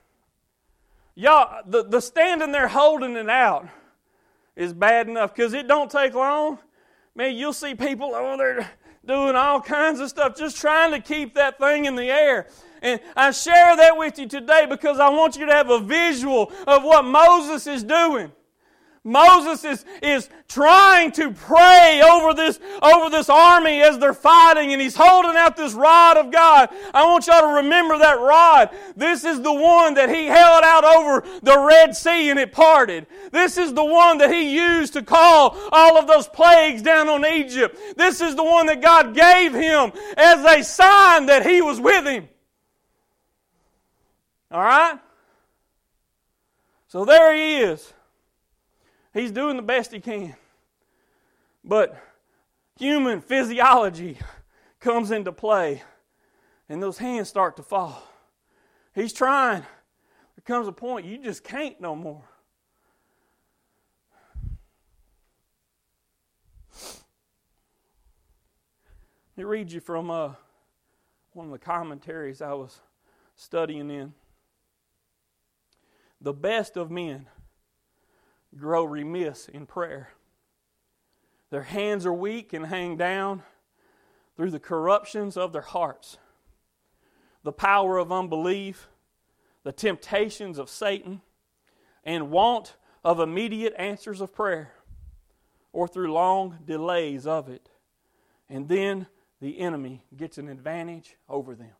Y'all, 1.14 1.62
the, 1.68 1.84
the 1.84 2.02
standing 2.02 2.52
there 2.52 2.68
holding 2.68 3.16
it 3.16 3.30
out 3.30 3.68
is 4.56 4.74
bad 4.74 5.08
enough 5.08 5.36
because 5.36 5.54
it 5.54 5.68
don't 5.68 5.92
take 5.92 6.16
long. 6.16 6.58
Man, 7.14 7.36
you'll 7.36 7.54
see 7.54 7.76
people 7.76 8.16
over 8.16 8.38
there 8.38 8.72
doing 9.06 9.36
all 9.36 9.62
kinds 9.62 10.00
of 10.00 10.10
stuff 10.10 10.36
just 10.36 10.58
trying 10.58 10.90
to 10.94 11.00
keep 11.00 11.36
that 11.36 11.60
thing 11.60 11.86
in 11.86 11.96
the 11.96 12.10
air. 12.10 12.48
And 12.82 13.00
I 13.16 13.32
share 13.32 13.76
that 13.76 13.98
with 13.98 14.20
you 14.20 14.28
today 14.28 14.66
because 14.68 15.00
I 15.00 15.10
want 15.10 15.38
you 15.38 15.46
to 15.46 15.54
have 15.54 15.70
a 15.70 15.80
visual 15.80 16.52
of 16.68 16.84
what 16.84 17.06
Moses 17.06 17.68
is 17.68 17.84
doing. 17.84 18.32
Moses 19.04 19.64
is, 19.64 19.86
is 20.04 20.30
trying 20.50 21.12
to 21.14 21.32
pray 21.32 22.02
over 22.06 22.34
this, 22.34 22.60
over 22.82 23.10
this 23.10 23.30
army 23.30 23.82
as 23.82 23.98
they're 23.98 24.14
fighting, 24.14 24.74
and 24.74 24.82
he's 24.82 24.96
holding 24.96 25.36
out 25.36 25.56
this 25.56 25.74
rod 25.74 26.18
of 26.18 26.32
God. 26.32 26.70
I 26.94 27.06
want 27.06 27.26
y'all 27.28 27.42
to 27.42 27.64
remember 27.64 27.98
that 27.98 28.20
rod. 28.20 28.70
This 28.98 29.24
is 29.24 29.42
the 29.42 29.54
one 29.54 29.94
that 29.94 30.10
he 30.10 30.26
held 30.26 30.64
out 30.64 30.84
over 30.84 31.26
the 31.42 31.60
Red 31.60 31.96
Sea 31.96 32.30
and 32.30 32.40
it 32.40 32.52
parted. 32.52 33.08
This 33.32 33.58
is 33.58 33.74
the 33.74 33.86
one 33.86 34.18
that 34.18 34.32
he 34.32 34.56
used 34.56 34.94
to 34.94 35.02
call 35.02 35.58
all 35.72 35.98
of 35.98 36.06
those 36.06 36.28
plagues 36.28 36.82
down 36.82 37.08
on 37.08 37.26
Egypt. 37.26 37.78
This 37.96 38.20
is 38.20 38.36
the 38.36 38.44
one 38.44 38.66
that 38.66 38.82
God 38.82 39.16
gave 39.16 39.54
him 39.54 39.94
as 40.18 40.44
a 40.44 40.64
sign 40.64 41.28
that 41.28 41.46
he 41.46 41.62
was 41.62 41.80
with 41.80 42.06
him. 42.06 42.28
All 44.52 44.62
right? 44.62 45.00
So 46.88 47.06
there 47.06 47.36
he 47.36 47.58
is. 47.58 47.94
He's 49.14 49.32
doing 49.32 49.58
the 49.58 49.64
best 49.64 49.92
he 49.92 50.00
can. 50.00 50.36
But 51.64 51.96
human 52.78 53.22
physiology 53.22 54.18
comes 54.80 55.12
into 55.12 55.32
play, 55.32 55.84
and 56.68 56.82
those 56.82 56.98
hands 56.98 57.30
start 57.30 57.58
to 57.58 57.64
fall. 57.64 58.02
He's 58.96 59.14
trying. 59.14 59.62
There 59.62 60.44
comes 60.46 60.68
a 60.68 60.72
point 60.72 61.06
you 61.06 61.18
just 61.18 61.44
can't 61.44 61.80
no 61.80 61.96
more. 61.96 62.24
Let 69.36 69.38
me 69.38 69.44
read 69.44 69.72
you 69.72 69.80
from 69.80 70.10
uh, 70.10 70.34
one 71.34 71.46
of 71.46 71.52
the 71.52 71.60
commentaries 71.60 72.42
I 72.42 72.54
was 72.54 72.80
studying 73.36 73.90
in. 73.90 74.14
The 76.22 76.34
best 76.34 76.76
of 76.76 76.92
men 76.92 77.28
grow 78.58 78.84
remiss 78.84 79.48
in 79.48 79.66
prayer. 79.66 80.10
Their 81.50 81.64
hands 81.64 82.06
are 82.06 82.14
weak 82.14 82.54
and 82.54 82.66
hang 82.66 82.98
down 82.98 83.44
through 84.36 84.52
the 84.52 84.60
corruptions 84.60 85.38
of 85.38 85.54
their 85.54 85.62
hearts, 85.62 86.18
the 87.44 87.52
power 87.52 87.98
of 87.98 88.12
unbelief, 88.12 88.90
the 89.64 89.72
temptations 89.72 90.58
of 90.58 90.70
Satan, 90.70 91.22
and 92.04 92.32
want 92.32 92.76
of 93.04 93.20
immediate 93.20 93.74
answers 93.78 94.22
of 94.22 94.34
prayer, 94.34 94.74
or 95.72 95.88
through 95.88 96.12
long 96.12 96.60
delays 96.66 97.26
of 97.26 97.50
it. 97.50 97.70
And 98.50 98.68
then 98.68 99.08
the 99.40 99.60
enemy 99.60 100.04
gets 100.16 100.38
an 100.38 100.50
advantage 100.50 101.16
over 101.28 101.56
them. 101.56 101.76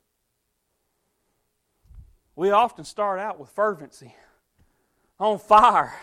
We 2.36 2.52
often 2.52 2.86
start 2.86 3.20
out 3.20 3.40
with 3.40 3.50
fervency, 3.50 4.16
on 5.20 5.38
fire 5.40 5.94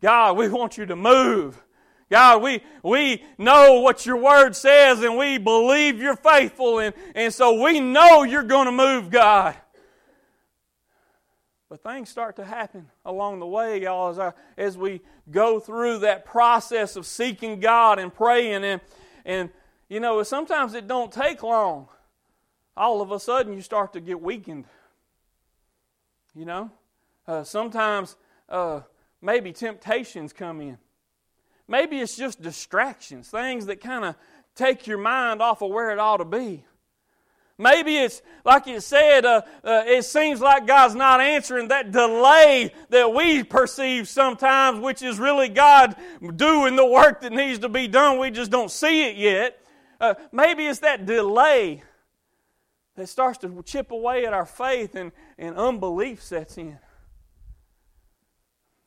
God, 0.00 0.36
we 0.36 0.48
want 0.48 0.76
you 0.76 0.86
to 0.86 0.96
move. 0.96 1.62
God, 2.10 2.42
we, 2.42 2.62
we 2.82 3.24
know 3.38 3.80
what 3.80 4.06
your 4.06 4.16
word 4.16 4.54
says 4.54 5.02
and 5.02 5.16
we 5.16 5.38
believe 5.38 6.00
you're 6.00 6.16
faithful, 6.16 6.78
and, 6.78 6.94
and 7.14 7.32
so 7.32 7.60
we 7.60 7.80
know 7.80 8.22
you're 8.22 8.44
going 8.44 8.66
to 8.66 8.72
move, 8.72 9.10
God. 9.10 9.56
But 11.68 11.82
things 11.82 12.08
start 12.08 12.36
to 12.36 12.44
happen 12.44 12.88
along 13.04 13.40
the 13.40 13.46
way, 13.46 13.82
y'all, 13.82 14.10
as, 14.10 14.18
I, 14.20 14.32
as 14.56 14.78
we 14.78 15.00
go 15.28 15.58
through 15.58 15.98
that 15.98 16.24
process 16.24 16.94
of 16.94 17.06
seeking 17.06 17.58
God 17.58 17.98
and 17.98 18.14
praying. 18.14 18.62
And, 18.62 18.80
and, 19.24 19.50
you 19.88 19.98
know, 19.98 20.22
sometimes 20.22 20.74
it 20.74 20.86
don't 20.86 21.10
take 21.10 21.42
long. 21.42 21.88
All 22.76 23.00
of 23.00 23.10
a 23.10 23.18
sudden, 23.18 23.52
you 23.52 23.62
start 23.62 23.94
to 23.94 24.00
get 24.00 24.20
weakened. 24.20 24.66
You 26.36 26.44
know? 26.44 26.70
Uh, 27.26 27.42
sometimes 27.42 28.14
uh, 28.48 28.80
maybe 29.20 29.52
temptations 29.52 30.32
come 30.32 30.60
in. 30.60 30.78
Maybe 31.68 31.98
it's 31.98 32.16
just 32.16 32.40
distractions, 32.40 33.28
things 33.28 33.66
that 33.66 33.80
kind 33.80 34.04
of 34.04 34.14
take 34.54 34.86
your 34.86 34.98
mind 34.98 35.42
off 35.42 35.62
of 35.62 35.70
where 35.70 35.90
it 35.90 35.98
ought 35.98 36.18
to 36.18 36.24
be. 36.24 36.64
Maybe 37.58 37.96
it's 37.96 38.20
like 38.44 38.66
you 38.66 38.80
said, 38.80 39.24
uh, 39.24 39.40
uh, 39.64 39.84
it 39.86 40.04
seems 40.04 40.40
like 40.40 40.66
God's 40.66 40.94
not 40.94 41.20
answering 41.22 41.68
that 41.68 41.90
delay 41.90 42.72
that 42.90 43.14
we 43.14 43.42
perceive 43.42 44.08
sometimes, 44.08 44.80
which 44.80 45.02
is 45.02 45.18
really 45.18 45.48
God 45.48 45.96
doing 46.36 46.76
the 46.76 46.84
work 46.84 47.22
that 47.22 47.32
needs 47.32 47.60
to 47.60 47.70
be 47.70 47.88
done. 47.88 48.18
We 48.18 48.30
just 48.30 48.50
don't 48.50 48.70
see 48.70 49.08
it 49.08 49.16
yet. 49.16 49.58
Uh, 49.98 50.14
maybe 50.32 50.66
it's 50.66 50.80
that 50.80 51.06
delay 51.06 51.82
that 52.96 53.08
starts 53.08 53.38
to 53.38 53.62
chip 53.64 53.90
away 53.90 54.26
at 54.26 54.34
our 54.34 54.46
faith 54.46 54.94
and, 54.94 55.12
and 55.38 55.56
unbelief 55.56 56.22
sets 56.22 56.58
in. 56.58 56.78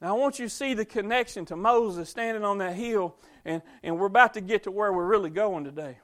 Now, 0.01 0.15
I 0.15 0.17
want 0.17 0.39
you 0.39 0.45
to 0.45 0.49
see 0.49 0.73
the 0.73 0.85
connection 0.85 1.45
to 1.45 1.57
Moses 1.57 2.09
standing 2.09 2.45
on 2.45 2.59
that 2.59 2.75
hill, 2.75 3.15
and, 3.43 3.61
and 3.83 3.99
we're 3.99 4.07
about 4.07 4.33
to 4.35 4.41
get 4.41 4.63
to 4.63 4.71
where 4.71 4.93
we're 4.93 5.05
really 5.05 5.29
going 5.29 5.65
today. 5.65 5.97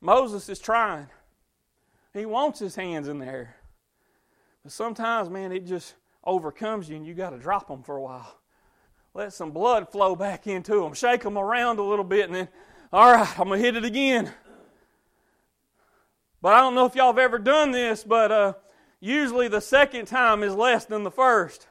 Moses 0.00 0.48
is 0.48 0.58
trying, 0.58 1.06
he 2.12 2.26
wants 2.26 2.58
his 2.58 2.74
hands 2.74 3.06
in 3.06 3.18
the 3.18 3.26
air. 3.26 3.56
But 4.64 4.72
sometimes, 4.72 5.30
man, 5.30 5.52
it 5.52 5.64
just 5.64 5.94
overcomes 6.24 6.88
you, 6.88 6.96
and 6.96 7.06
you 7.06 7.14
got 7.14 7.30
to 7.30 7.38
drop 7.38 7.68
them 7.68 7.84
for 7.84 7.96
a 7.96 8.02
while. 8.02 8.36
Let 9.14 9.32
some 9.32 9.52
blood 9.52 9.88
flow 9.90 10.16
back 10.16 10.48
into 10.48 10.80
them, 10.80 10.94
shake 10.94 11.22
them 11.22 11.38
around 11.38 11.78
a 11.78 11.84
little 11.84 12.04
bit, 12.04 12.26
and 12.26 12.34
then, 12.34 12.48
all 12.92 13.12
right, 13.12 13.38
I'm 13.38 13.46
going 13.46 13.60
to 13.60 13.64
hit 13.64 13.76
it 13.76 13.84
again. 13.84 14.32
But 16.40 16.54
I 16.54 16.58
don't 16.58 16.74
know 16.74 16.86
if 16.86 16.96
y'all 16.96 17.12
have 17.12 17.18
ever 17.18 17.38
done 17.38 17.70
this, 17.70 18.02
but 18.02 18.32
uh, 18.32 18.54
usually 18.98 19.46
the 19.46 19.60
second 19.60 20.06
time 20.06 20.42
is 20.42 20.54
less 20.56 20.84
than 20.84 21.04
the 21.04 21.10
first 21.10 21.68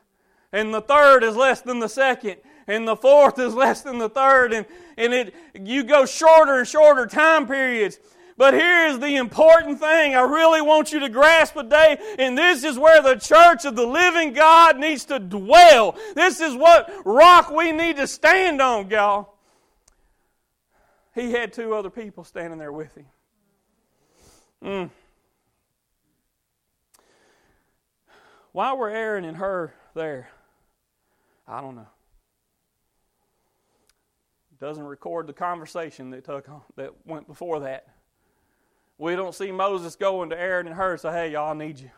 and 0.51 0.73
the 0.73 0.81
third 0.81 1.23
is 1.23 1.35
less 1.35 1.61
than 1.61 1.79
the 1.79 1.89
second, 1.89 2.37
and 2.67 2.87
the 2.87 2.95
fourth 2.95 3.39
is 3.39 3.53
less 3.55 3.81
than 3.81 3.97
the 3.97 4.09
third, 4.09 4.53
and, 4.53 4.65
and 4.97 5.13
it 5.13 5.35
you 5.59 5.83
go 5.83 6.05
shorter 6.05 6.59
and 6.59 6.67
shorter 6.67 7.05
time 7.05 7.47
periods. 7.47 7.99
But 8.37 8.53
here 8.55 8.87
is 8.87 8.97
the 8.97 9.17
important 9.17 9.79
thing 9.79 10.15
I 10.15 10.21
really 10.21 10.61
want 10.61 10.91
you 10.91 10.99
to 11.01 11.09
grasp 11.09 11.53
today, 11.53 11.97
and 12.17 12.35
this 12.35 12.63
is 12.63 12.79
where 12.79 13.01
the 13.01 13.15
church 13.15 13.65
of 13.65 13.75
the 13.75 13.85
living 13.85 14.33
God 14.33 14.79
needs 14.79 15.05
to 15.05 15.19
dwell. 15.19 15.95
This 16.15 16.39
is 16.39 16.55
what 16.55 16.91
rock 17.05 17.51
we 17.51 17.71
need 17.71 17.97
to 17.97 18.07
stand 18.07 18.59
on, 18.61 18.89
y'all. 18.89 19.35
He 21.13 21.31
had 21.31 21.53
two 21.53 21.75
other 21.75 21.89
people 21.89 22.23
standing 22.23 22.57
there 22.57 22.71
with 22.71 22.95
him. 22.95 23.05
Mm. 24.63 24.89
Why 28.53 28.73
were 28.73 28.89
Aaron 28.89 29.25
and 29.25 29.37
Hur 29.37 29.73
there? 29.93 30.29
I 31.51 31.59
don't 31.59 31.75
know. 31.75 31.87
Doesn't 34.59 34.85
record 34.85 35.27
the 35.27 35.33
conversation 35.33 36.11
that 36.11 36.23
took 36.23 36.47
that 36.77 36.91
went 37.05 37.27
before 37.27 37.59
that. 37.61 37.87
We 38.97 39.17
don't 39.17 39.35
see 39.35 39.51
Moses 39.51 39.95
going 39.97 40.29
to 40.29 40.39
Aaron 40.39 40.67
and 40.67 40.75
Hur 40.75 40.91
and 40.93 41.01
say, 41.01 41.11
"Hey, 41.11 41.31
y'all, 41.31 41.51
I 41.51 41.53
need 41.53 41.79
you." 41.79 41.91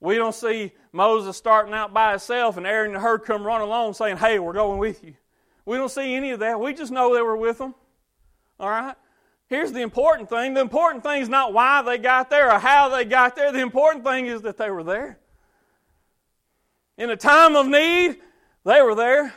We 0.00 0.14
don't 0.14 0.34
see 0.34 0.72
Moses 0.92 1.36
starting 1.36 1.74
out 1.74 1.92
by 1.92 2.10
himself 2.10 2.56
and 2.56 2.66
Aaron 2.66 2.94
and 2.94 3.02
Hur 3.02 3.18
come 3.18 3.46
running 3.46 3.66
along 3.66 3.92
saying, 3.94 4.16
"Hey, 4.16 4.38
we're 4.38 4.54
going 4.54 4.78
with 4.78 5.04
you." 5.04 5.14
We 5.66 5.76
don't 5.76 5.90
see 5.90 6.14
any 6.14 6.30
of 6.30 6.40
that. 6.40 6.58
We 6.60 6.72
just 6.72 6.90
know 6.90 7.14
they 7.14 7.20
were 7.20 7.36
with 7.36 7.58
them. 7.58 7.74
All 8.58 8.70
right. 8.70 8.94
Here's 9.48 9.72
the 9.72 9.82
important 9.82 10.30
thing. 10.30 10.54
The 10.54 10.62
important 10.62 11.02
thing 11.02 11.20
is 11.20 11.28
not 11.28 11.52
why 11.52 11.82
they 11.82 11.98
got 11.98 12.30
there 12.30 12.50
or 12.50 12.58
how 12.58 12.88
they 12.88 13.04
got 13.04 13.36
there. 13.36 13.52
The 13.52 13.60
important 13.60 14.04
thing 14.04 14.26
is 14.26 14.40
that 14.42 14.56
they 14.56 14.70
were 14.70 14.84
there. 14.84 15.18
In 16.98 17.10
a 17.10 17.16
time 17.16 17.54
of 17.54 17.66
need, 17.66 18.16
they 18.64 18.82
were 18.82 18.96
there. 18.96 19.32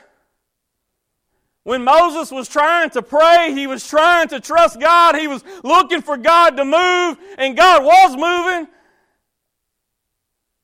When 1.64 1.84
Moses 1.84 2.32
was 2.32 2.50
trying 2.50 2.90
to 2.90 3.04
pray, 3.04 3.54
he 3.54 3.68
was 3.68 3.88
trying 3.88 4.30
to 4.30 4.40
trust 4.40 4.80
God. 4.80 5.16
He 5.16 5.28
was 5.28 5.44
looking 5.64 6.02
for 6.02 6.18
God 6.18 6.58
to 6.58 6.66
move, 6.66 7.20
and 7.38 7.56
God 7.56 7.84
was 7.84 8.18
moving. 8.18 8.68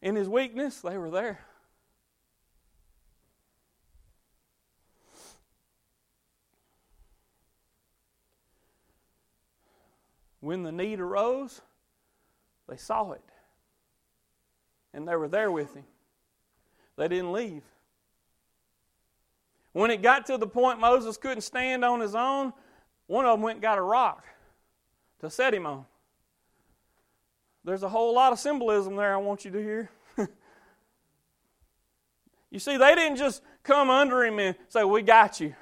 In 0.02 0.16
his 0.16 0.28
weakness, 0.28 0.82
they 0.82 0.98
were 0.98 1.12
there. 1.12 1.40
When 10.40 10.64
the 10.64 10.72
need 10.72 11.00
arose, 11.00 11.62
they 12.68 12.78
saw 12.78 13.12
it. 13.12 13.22
And 14.96 15.08
they 15.08 15.16
were 15.16 15.28
there 15.28 15.52
with 15.52 15.76
him. 15.76 15.84
They 16.98 17.08
didn't 17.08 17.32
leave. 17.32 17.64
When 19.72 19.92
it 19.92 20.02
got 20.02 20.26
to 20.28 20.38
the 20.38 20.48
point 20.48 20.80
Moses 20.80 21.18
couldn't 21.18 21.42
stand 21.42 21.86
on 21.86 22.00
his 22.00 22.16
own, 22.16 22.52
one 23.06 23.26
of 23.26 23.34
them 23.34 23.42
went 23.42 23.58
and 23.58 23.62
got 23.62 23.78
a 23.78 23.82
rock 23.82 24.26
to 25.22 25.30
set 25.30 25.54
him 25.54 25.66
on. 25.66 25.86
There's 27.64 27.84
a 27.84 27.90
whole 27.90 28.14
lot 28.14 28.34
of 28.34 28.40
symbolism 28.40 28.96
there 28.96 29.14
I 29.14 29.18
want 29.18 29.46
you 29.46 29.52
to 29.52 29.60
hear. 29.60 29.90
you 32.50 32.60
see, 32.60 32.78
they 32.78 32.96
didn't 32.96 33.18
just 33.18 33.44
come 33.62 33.90
under 33.90 34.24
him 34.24 34.40
and 34.40 34.56
say, 34.70 34.84
We 34.84 35.02
got 35.02 35.40
you. 35.40 35.54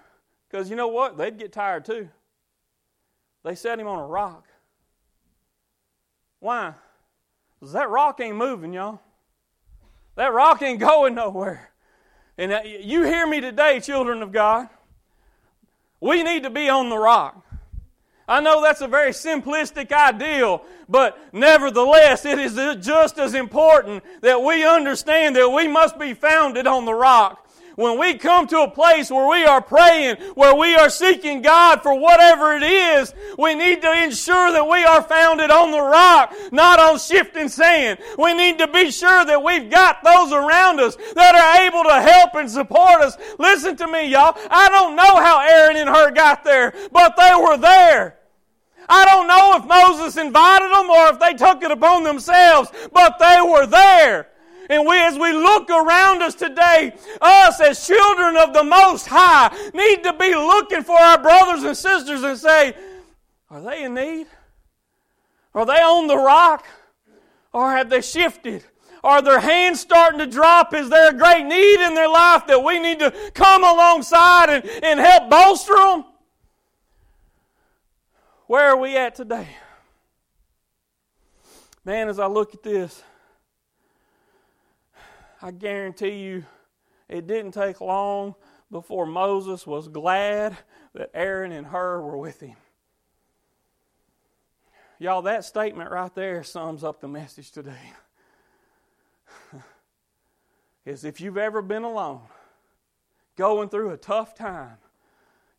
Because 0.50 0.70
you 0.70 0.76
know 0.76 0.88
what? 0.88 1.18
They'd 1.18 1.38
get 1.38 1.52
tired 1.52 1.84
too. 1.84 2.08
They 3.44 3.56
set 3.56 3.80
him 3.80 3.88
on 3.88 4.00
a 4.00 4.06
rock. 4.06 4.46
Why? 6.40 6.74
Because 7.60 7.74
that 7.74 7.90
rock 7.90 8.20
ain't 8.22 8.38
moving, 8.38 8.72
y'all. 8.72 9.02
That 10.16 10.34
rock 10.34 10.62
ain't 10.62 10.80
going 10.80 11.16
nowhere. 11.16 11.72
And 12.38 12.52
uh, 12.52 12.62
you 12.66 13.04
hear 13.04 13.26
me 13.28 13.42
today, 13.42 13.80
children 13.80 14.22
of 14.22 14.32
God. 14.32 14.70
We 16.00 16.24
need 16.24 16.44
to 16.44 16.50
be 16.50 16.70
on 16.70 16.90
the 16.90 16.98
rock. 16.98 17.42
I 18.28 18.42
know 18.42 18.62
that's 18.62 18.82
a 18.82 18.88
very 18.88 19.12
simplistic 19.12 19.92
ideal, 19.92 20.64
but 20.90 21.18
nevertheless, 21.32 22.26
it 22.26 22.40
is 22.40 22.56
just 22.84 23.20
as 23.20 23.36
important 23.36 24.04
that 24.22 24.42
we 24.42 24.66
understand 24.66 25.36
that 25.36 25.50
we 25.50 25.68
must 25.68 26.00
be 26.00 26.14
founded 26.14 26.66
on 26.66 26.86
the 26.86 26.94
rock 26.94 27.45
when 27.76 28.00
we 28.00 28.16
come 28.16 28.48
to 28.48 28.62
a 28.62 28.70
place 28.70 29.12
where 29.12 29.28
we 29.28 29.46
are 29.46 29.62
praying, 29.62 30.18
where 30.36 30.56
we 30.56 30.76
are 30.76 30.90
seeking 30.90 31.42
God 31.42 31.82
for 31.82 31.98
whatever 31.98 32.56
it 32.56 32.64
is, 32.64 33.14
we 33.38 33.56
need 33.56 33.82
to 33.82 34.04
ensure 34.04 34.52
that 34.52 34.68
we 34.68 34.84
are 34.84 35.02
founded 35.02 35.52
on 35.52 35.72
the 35.72 35.82
rock, 35.82 36.34
not 36.52 36.80
on 36.80 36.98
shifting 37.00 37.50
sand. 37.50 38.00
We 38.18 38.34
need 38.34 38.58
to 38.60 38.68
be 38.68 38.92
sure 38.92 39.26
that 39.26 39.44
we've 39.44 39.70
got 39.70 40.04
those 40.04 40.32
around 40.32 40.80
us 40.80 40.96
that 41.16 41.36
are 41.36 41.66
able 41.66 41.84
to 41.84 42.02
help 42.02 42.36
and 42.36 42.50
support 42.50 43.02
us. 43.02 43.18
Listen 43.40 43.76
to 43.78 43.88
me, 43.88 44.10
y'all. 44.10 44.38
I 44.50 44.70
don't 44.70 44.96
know 44.96 45.16
how 45.18 45.42
Aaron 45.42 45.78
and 45.78 45.90
Hur 45.90 46.12
got 46.12 46.44
there, 46.44 46.74
but 46.92 47.16
they 47.18 47.34
were 47.36 47.58
there. 47.58 48.18
I 48.88 49.06
don't 49.06 49.28
know 49.28 49.56
if 49.58 49.66
Moses 49.66 50.18
invited 50.18 50.72
them 50.72 50.90
or 50.90 51.08
if 51.10 51.20
they 51.20 51.34
took 51.34 51.64
it 51.64 51.72
upon 51.72 52.04
themselves, 52.04 52.70
but 52.94 53.18
they 53.20 53.40
were 53.42 53.66
there. 53.66 54.30
And 54.70 54.88
we, 54.88 54.98
as 54.98 55.18
we 55.18 55.32
look 55.34 55.70
around 55.70 56.22
us 56.22 56.36
today, 56.36 56.94
us 57.22 57.62
as 57.62 57.86
children 57.86 58.38
of 58.38 58.54
the 58.54 58.64
Most 58.64 59.08
High 59.08 59.56
need 59.74 60.04
to 60.04 60.14
be 60.14 60.34
looking 60.34 60.84
for 60.84 61.00
our 61.00 61.22
brothers 61.22 61.64
and 61.64 61.78
sisters 61.78 62.24
and 62.24 62.38
say, 62.38 62.76
are 63.50 63.62
they 63.62 63.84
in 63.84 63.94
need? 63.94 64.28
Are 65.54 65.66
they 65.66 65.74
on 65.74 66.08
the 66.08 66.18
rock? 66.18 66.66
Or 67.54 67.72
have 67.72 67.90
they 67.90 68.02
shifted? 68.02 68.66
Are 69.04 69.22
their 69.22 69.40
hands 69.40 69.80
starting 69.80 70.20
to 70.20 70.26
drop? 70.26 70.74
Is 70.74 70.90
there 70.90 71.12
a 71.12 71.14
great 71.14 71.46
need 71.46 71.86
in 71.86 71.94
their 71.94 72.10
life 72.10 72.48
that 72.48 72.64
we 72.64 72.80
need 72.80 73.00
to 73.00 73.14
come 73.34 73.64
alongside 73.64 74.50
and, 74.50 74.66
and 74.84 75.00
help 75.00 75.30
bolster 75.30 75.76
them? 75.76 76.06
Where 78.48 78.70
are 78.70 78.78
we 78.78 78.98
at 78.98 79.16
today? 79.16 79.48
Man, 81.84 82.10
as 82.10 82.18
I 82.20 82.26
look 82.26 82.56
at 82.56 82.64
this, 82.64 83.04
I 85.42 85.52
guarantee 85.52 86.24
you 86.24 86.46
it 87.10 87.28
didn't 87.28 87.52
take 87.52 87.82
long 87.82 88.36
before 88.72 89.06
Moses 89.06 89.68
was 89.68 89.88
glad 89.88 90.58
that 90.94 91.12
Aaron 91.14 91.52
and 91.52 91.68
Hur 91.68 92.02
were 92.02 92.18
with 92.18 92.40
him. 92.40 92.56
Y'all, 94.98 95.22
that 95.24 95.44
statement 95.44 95.92
right 95.92 96.14
there 96.16 96.44
sums 96.44 96.84
up 96.84 97.02
the 97.02 97.08
message 97.08 97.52
today. 97.52 97.92
is 100.86 101.04
if 101.04 101.20
you've 101.20 101.38
ever 101.38 101.62
been 101.62 101.84
alone, 101.84 102.22
going 103.36 103.68
through 103.70 103.92
a 103.92 103.98
tough 103.98 104.34
time, 104.36 104.78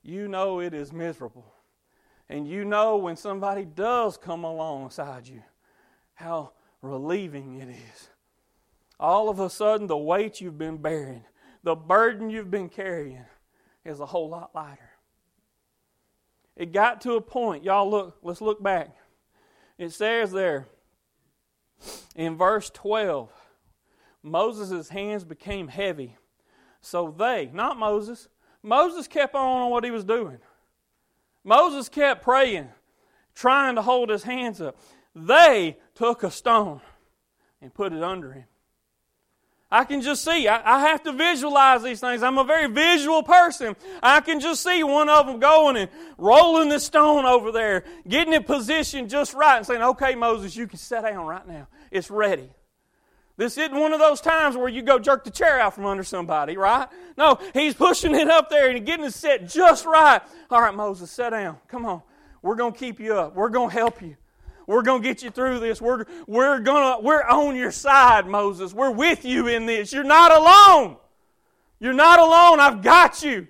you 0.02 0.26
know 0.26 0.60
it 0.60 0.72
is 0.72 0.92
miserable. 0.92 1.52
And 2.28 2.48
you 2.48 2.64
know 2.64 2.96
when 2.96 3.16
somebody 3.16 3.64
does 3.64 4.16
come 4.16 4.42
alongside 4.42 5.28
you, 5.28 5.42
how 6.14 6.52
relieving 6.80 7.60
it 7.60 7.68
is 7.68 8.08
all 8.98 9.28
of 9.28 9.38
a 9.40 9.50
sudden 9.50 9.86
the 9.86 9.96
weight 9.96 10.40
you've 10.40 10.58
been 10.58 10.78
bearing, 10.78 11.24
the 11.62 11.74
burden 11.74 12.30
you've 12.30 12.50
been 12.50 12.68
carrying, 12.68 13.24
is 13.84 14.00
a 14.00 14.06
whole 14.06 14.28
lot 14.28 14.54
lighter. 14.54 14.90
It 16.56 16.72
got 16.72 17.00
to 17.02 17.14
a 17.14 17.20
point, 17.20 17.64
y'all 17.64 17.90
look, 17.90 18.16
let's 18.22 18.40
look 18.40 18.62
back. 18.62 18.96
It 19.78 19.92
says 19.92 20.32
there 20.32 20.66
in 22.14 22.36
verse 22.36 22.70
12, 22.70 23.30
Moses' 24.22 24.88
hands 24.88 25.24
became 25.24 25.68
heavy. 25.68 26.16
So 26.80 27.14
they, 27.16 27.50
not 27.52 27.78
Moses, 27.78 28.28
Moses 28.62 29.06
kept 29.06 29.34
on 29.34 29.62
on 29.62 29.70
what 29.70 29.84
he 29.84 29.90
was 29.90 30.04
doing. 30.04 30.38
Moses 31.44 31.88
kept 31.88 32.24
praying, 32.24 32.68
trying 33.34 33.76
to 33.76 33.82
hold 33.82 34.08
his 34.08 34.24
hands 34.24 34.60
up. 34.60 34.76
They 35.14 35.78
took 35.94 36.22
a 36.22 36.30
stone 36.30 36.80
and 37.60 37.72
put 37.72 37.92
it 37.92 38.02
under 38.02 38.32
him. 38.32 38.44
I 39.70 39.84
can 39.84 40.00
just 40.00 40.24
see. 40.24 40.46
I, 40.46 40.76
I, 40.76 40.80
have 40.88 41.02
to 41.02 41.12
visualize 41.12 41.82
these 41.82 41.98
things. 41.98 42.22
I'm 42.22 42.38
a 42.38 42.44
very 42.44 42.68
visual 42.68 43.24
person. 43.24 43.74
I 44.00 44.20
can 44.20 44.38
just 44.38 44.62
see 44.62 44.84
one 44.84 45.08
of 45.08 45.26
them 45.26 45.40
going 45.40 45.76
and 45.76 45.90
rolling 46.18 46.68
the 46.68 46.78
stone 46.78 47.24
over 47.24 47.50
there, 47.50 47.84
getting 48.06 48.32
it 48.32 48.46
positioned 48.46 49.10
just 49.10 49.34
right, 49.34 49.56
and 49.56 49.66
saying, 49.66 49.82
Okay, 49.82 50.14
Moses, 50.14 50.54
you 50.54 50.68
can 50.68 50.78
sit 50.78 51.02
down 51.02 51.26
right 51.26 51.46
now. 51.48 51.66
It's 51.90 52.10
ready. 52.10 52.48
This 53.36 53.58
isn't 53.58 53.76
one 53.76 53.92
of 53.92 53.98
those 53.98 54.20
times 54.20 54.56
where 54.56 54.68
you 54.68 54.82
go 54.82 54.98
jerk 54.98 55.24
the 55.24 55.30
chair 55.30 55.60
out 55.60 55.74
from 55.74 55.84
under 55.84 56.04
somebody, 56.04 56.56
right? 56.56 56.88
No, 57.18 57.38
he's 57.52 57.74
pushing 57.74 58.14
it 58.14 58.30
up 58.30 58.48
there 58.48 58.70
and 58.70 58.86
getting 58.86 59.04
it 59.04 59.12
set 59.12 59.48
just 59.48 59.84
right. 59.84 60.22
All 60.50 60.60
right, 60.62 60.74
Moses, 60.74 61.10
sit 61.10 61.30
down. 61.30 61.58
Come 61.68 61.84
on. 61.84 62.02
We're 62.40 62.54
going 62.54 62.72
to 62.72 62.78
keep 62.78 62.98
you 63.00 63.14
up. 63.14 63.34
We're 63.34 63.50
going 63.50 63.70
to 63.70 63.74
help 63.74 64.00
you. 64.00 64.16
We're 64.66 64.82
going 64.82 65.02
to 65.02 65.08
get 65.08 65.22
you 65.22 65.30
through 65.30 65.60
this. 65.60 65.80
We're, 65.80 66.04
we're, 66.26 66.58
gonna, 66.60 67.00
we're 67.00 67.22
on 67.22 67.56
your 67.56 67.70
side, 67.70 68.26
Moses. 68.26 68.72
We're 68.72 68.90
with 68.90 69.24
you 69.24 69.46
in 69.46 69.66
this. 69.66 69.92
You're 69.92 70.04
not 70.04 70.32
alone. 70.32 70.96
You're 71.78 71.92
not 71.92 72.18
alone. 72.18 72.60
I've 72.60 72.82
got 72.82 73.22
you. 73.22 73.46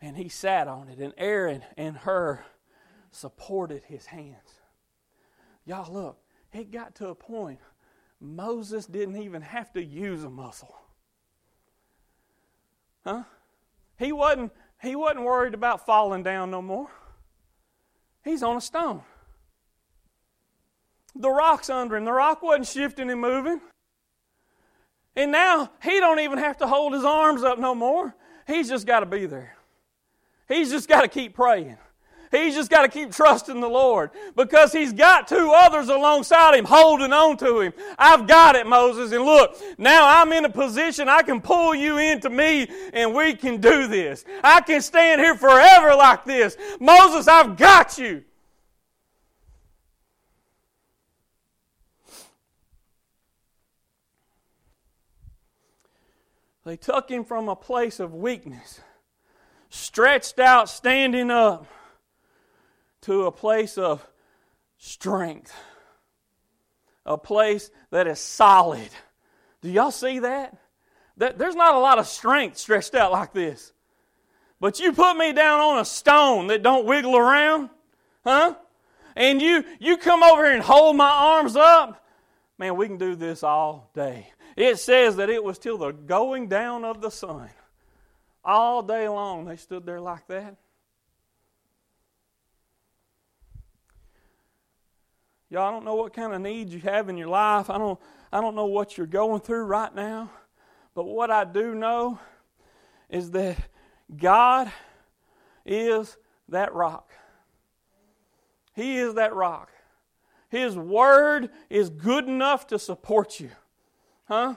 And 0.00 0.16
he 0.16 0.28
sat 0.28 0.66
on 0.66 0.88
it, 0.88 0.98
and 0.98 1.14
Aaron 1.16 1.62
and 1.76 1.96
Hur 1.96 2.44
supported 3.12 3.84
his 3.84 4.06
hands. 4.06 4.60
Y'all, 5.64 5.92
look, 5.92 6.18
it 6.52 6.72
got 6.72 6.96
to 6.96 7.08
a 7.08 7.14
point 7.14 7.60
Moses 8.20 8.86
didn't 8.86 9.16
even 9.16 9.42
have 9.42 9.72
to 9.72 9.82
use 9.82 10.22
a 10.22 10.30
muscle. 10.30 10.76
Huh? 13.04 13.24
He 13.98 14.12
wasn't 14.12 14.52
he 14.82 14.96
wasn't 14.96 15.24
worried 15.24 15.54
about 15.54 15.86
falling 15.86 16.22
down 16.22 16.50
no 16.50 16.60
more. 16.60 16.88
He's 18.24 18.42
on 18.42 18.56
a 18.56 18.60
stone. 18.60 19.02
The 21.14 21.30
rock's 21.30 21.70
under 21.70 21.96
him. 21.96 22.04
The 22.04 22.12
rock 22.12 22.42
wasn't 22.42 22.66
shifting 22.66 23.10
and 23.10 23.20
moving. 23.20 23.60
And 25.14 25.30
now 25.30 25.70
he 25.82 26.00
don't 26.00 26.20
even 26.20 26.38
have 26.38 26.56
to 26.58 26.66
hold 26.66 26.94
his 26.94 27.04
arms 27.04 27.42
up 27.42 27.58
no 27.58 27.74
more. 27.74 28.14
He's 28.46 28.68
just 28.68 28.86
got 28.86 29.00
to 29.00 29.06
be 29.06 29.26
there. 29.26 29.56
He's 30.48 30.70
just 30.70 30.88
got 30.88 31.02
to 31.02 31.08
keep 31.08 31.34
praying. 31.34 31.76
He's 32.32 32.54
just 32.54 32.70
got 32.70 32.82
to 32.82 32.88
keep 32.88 33.12
trusting 33.12 33.60
the 33.60 33.68
Lord 33.68 34.10
because 34.34 34.72
he's 34.72 34.94
got 34.94 35.28
two 35.28 35.52
others 35.54 35.90
alongside 35.90 36.54
him 36.54 36.64
holding 36.64 37.12
on 37.12 37.36
to 37.36 37.60
him. 37.60 37.74
I've 37.98 38.26
got 38.26 38.56
it, 38.56 38.66
Moses. 38.66 39.12
And 39.12 39.22
look, 39.22 39.54
now 39.76 40.08
I'm 40.08 40.32
in 40.32 40.46
a 40.46 40.48
position 40.48 41.10
I 41.10 41.20
can 41.20 41.42
pull 41.42 41.74
you 41.74 41.98
into 41.98 42.30
me 42.30 42.68
and 42.94 43.14
we 43.14 43.34
can 43.34 43.60
do 43.60 43.86
this. 43.86 44.24
I 44.42 44.62
can 44.62 44.80
stand 44.80 45.20
here 45.20 45.36
forever 45.36 45.94
like 45.94 46.24
this. 46.24 46.56
Moses, 46.80 47.28
I've 47.28 47.58
got 47.58 47.98
you. 47.98 48.24
They 56.64 56.78
took 56.78 57.10
him 57.10 57.24
from 57.24 57.50
a 57.50 57.56
place 57.56 58.00
of 58.00 58.14
weakness, 58.14 58.80
stretched 59.68 60.38
out, 60.38 60.70
standing 60.70 61.30
up 61.30 61.66
to 63.02 63.26
a 63.26 63.32
place 63.32 63.78
of 63.78 64.06
strength, 64.78 65.54
a 67.06 67.18
place 67.18 67.70
that 67.90 68.06
is 68.06 68.18
solid. 68.18 68.90
Do 69.60 69.70
y'all 69.70 69.90
see 69.90 70.20
that? 70.20 70.56
that 71.18 71.38
there's 71.38 71.54
not 71.54 71.74
a 71.74 71.78
lot 71.78 71.98
of 71.98 72.06
strength 72.06 72.58
stretched 72.58 72.94
out 72.94 73.12
like 73.12 73.32
this. 73.32 73.72
But 74.60 74.80
you 74.80 74.92
put 74.92 75.16
me 75.16 75.32
down 75.32 75.60
on 75.60 75.78
a 75.78 75.84
stone 75.84 76.46
that 76.48 76.62
don't 76.62 76.86
wiggle 76.86 77.16
around, 77.16 77.70
huh? 78.24 78.54
And 79.16 79.42
you 79.42 79.64
you 79.78 79.96
come 79.96 80.22
over 80.22 80.44
here 80.44 80.54
and 80.54 80.62
hold 80.62 80.96
my 80.96 81.10
arms 81.10 81.56
up. 81.56 82.04
Man, 82.58 82.76
we 82.76 82.86
can 82.86 82.96
do 82.96 83.14
this 83.14 83.42
all 83.42 83.90
day. 83.94 84.28
It 84.56 84.78
says 84.78 85.16
that 85.16 85.30
it 85.30 85.42
was 85.42 85.58
till 85.58 85.78
the 85.78 85.92
going 85.92 86.48
down 86.48 86.84
of 86.84 87.00
the 87.00 87.10
sun. 87.10 87.50
All 88.44 88.82
day 88.82 89.08
long 89.08 89.44
they 89.44 89.56
stood 89.56 89.84
there 89.84 90.00
like 90.00 90.26
that. 90.28 90.56
Y'all, 95.52 95.68
I 95.68 95.70
don't 95.70 95.84
know 95.84 95.96
what 95.96 96.14
kind 96.14 96.32
of 96.32 96.40
needs 96.40 96.72
you 96.72 96.80
have 96.80 97.10
in 97.10 97.18
your 97.18 97.28
life. 97.28 97.68
I 97.68 97.76
don't, 97.76 98.00
I 98.32 98.40
don't 98.40 98.54
know 98.54 98.64
what 98.64 98.96
you're 98.96 99.06
going 99.06 99.42
through 99.42 99.64
right 99.64 99.94
now. 99.94 100.30
But 100.94 101.04
what 101.04 101.30
I 101.30 101.44
do 101.44 101.74
know 101.74 102.18
is 103.10 103.32
that 103.32 103.58
God 104.16 104.72
is 105.66 106.16
that 106.48 106.72
rock. 106.72 107.10
He 108.74 108.96
is 108.96 109.12
that 109.16 109.34
rock. 109.34 109.70
His 110.48 110.74
word 110.74 111.50
is 111.68 111.90
good 111.90 112.24
enough 112.28 112.66
to 112.68 112.78
support 112.78 113.38
you. 113.38 113.50
Huh? 114.24 114.54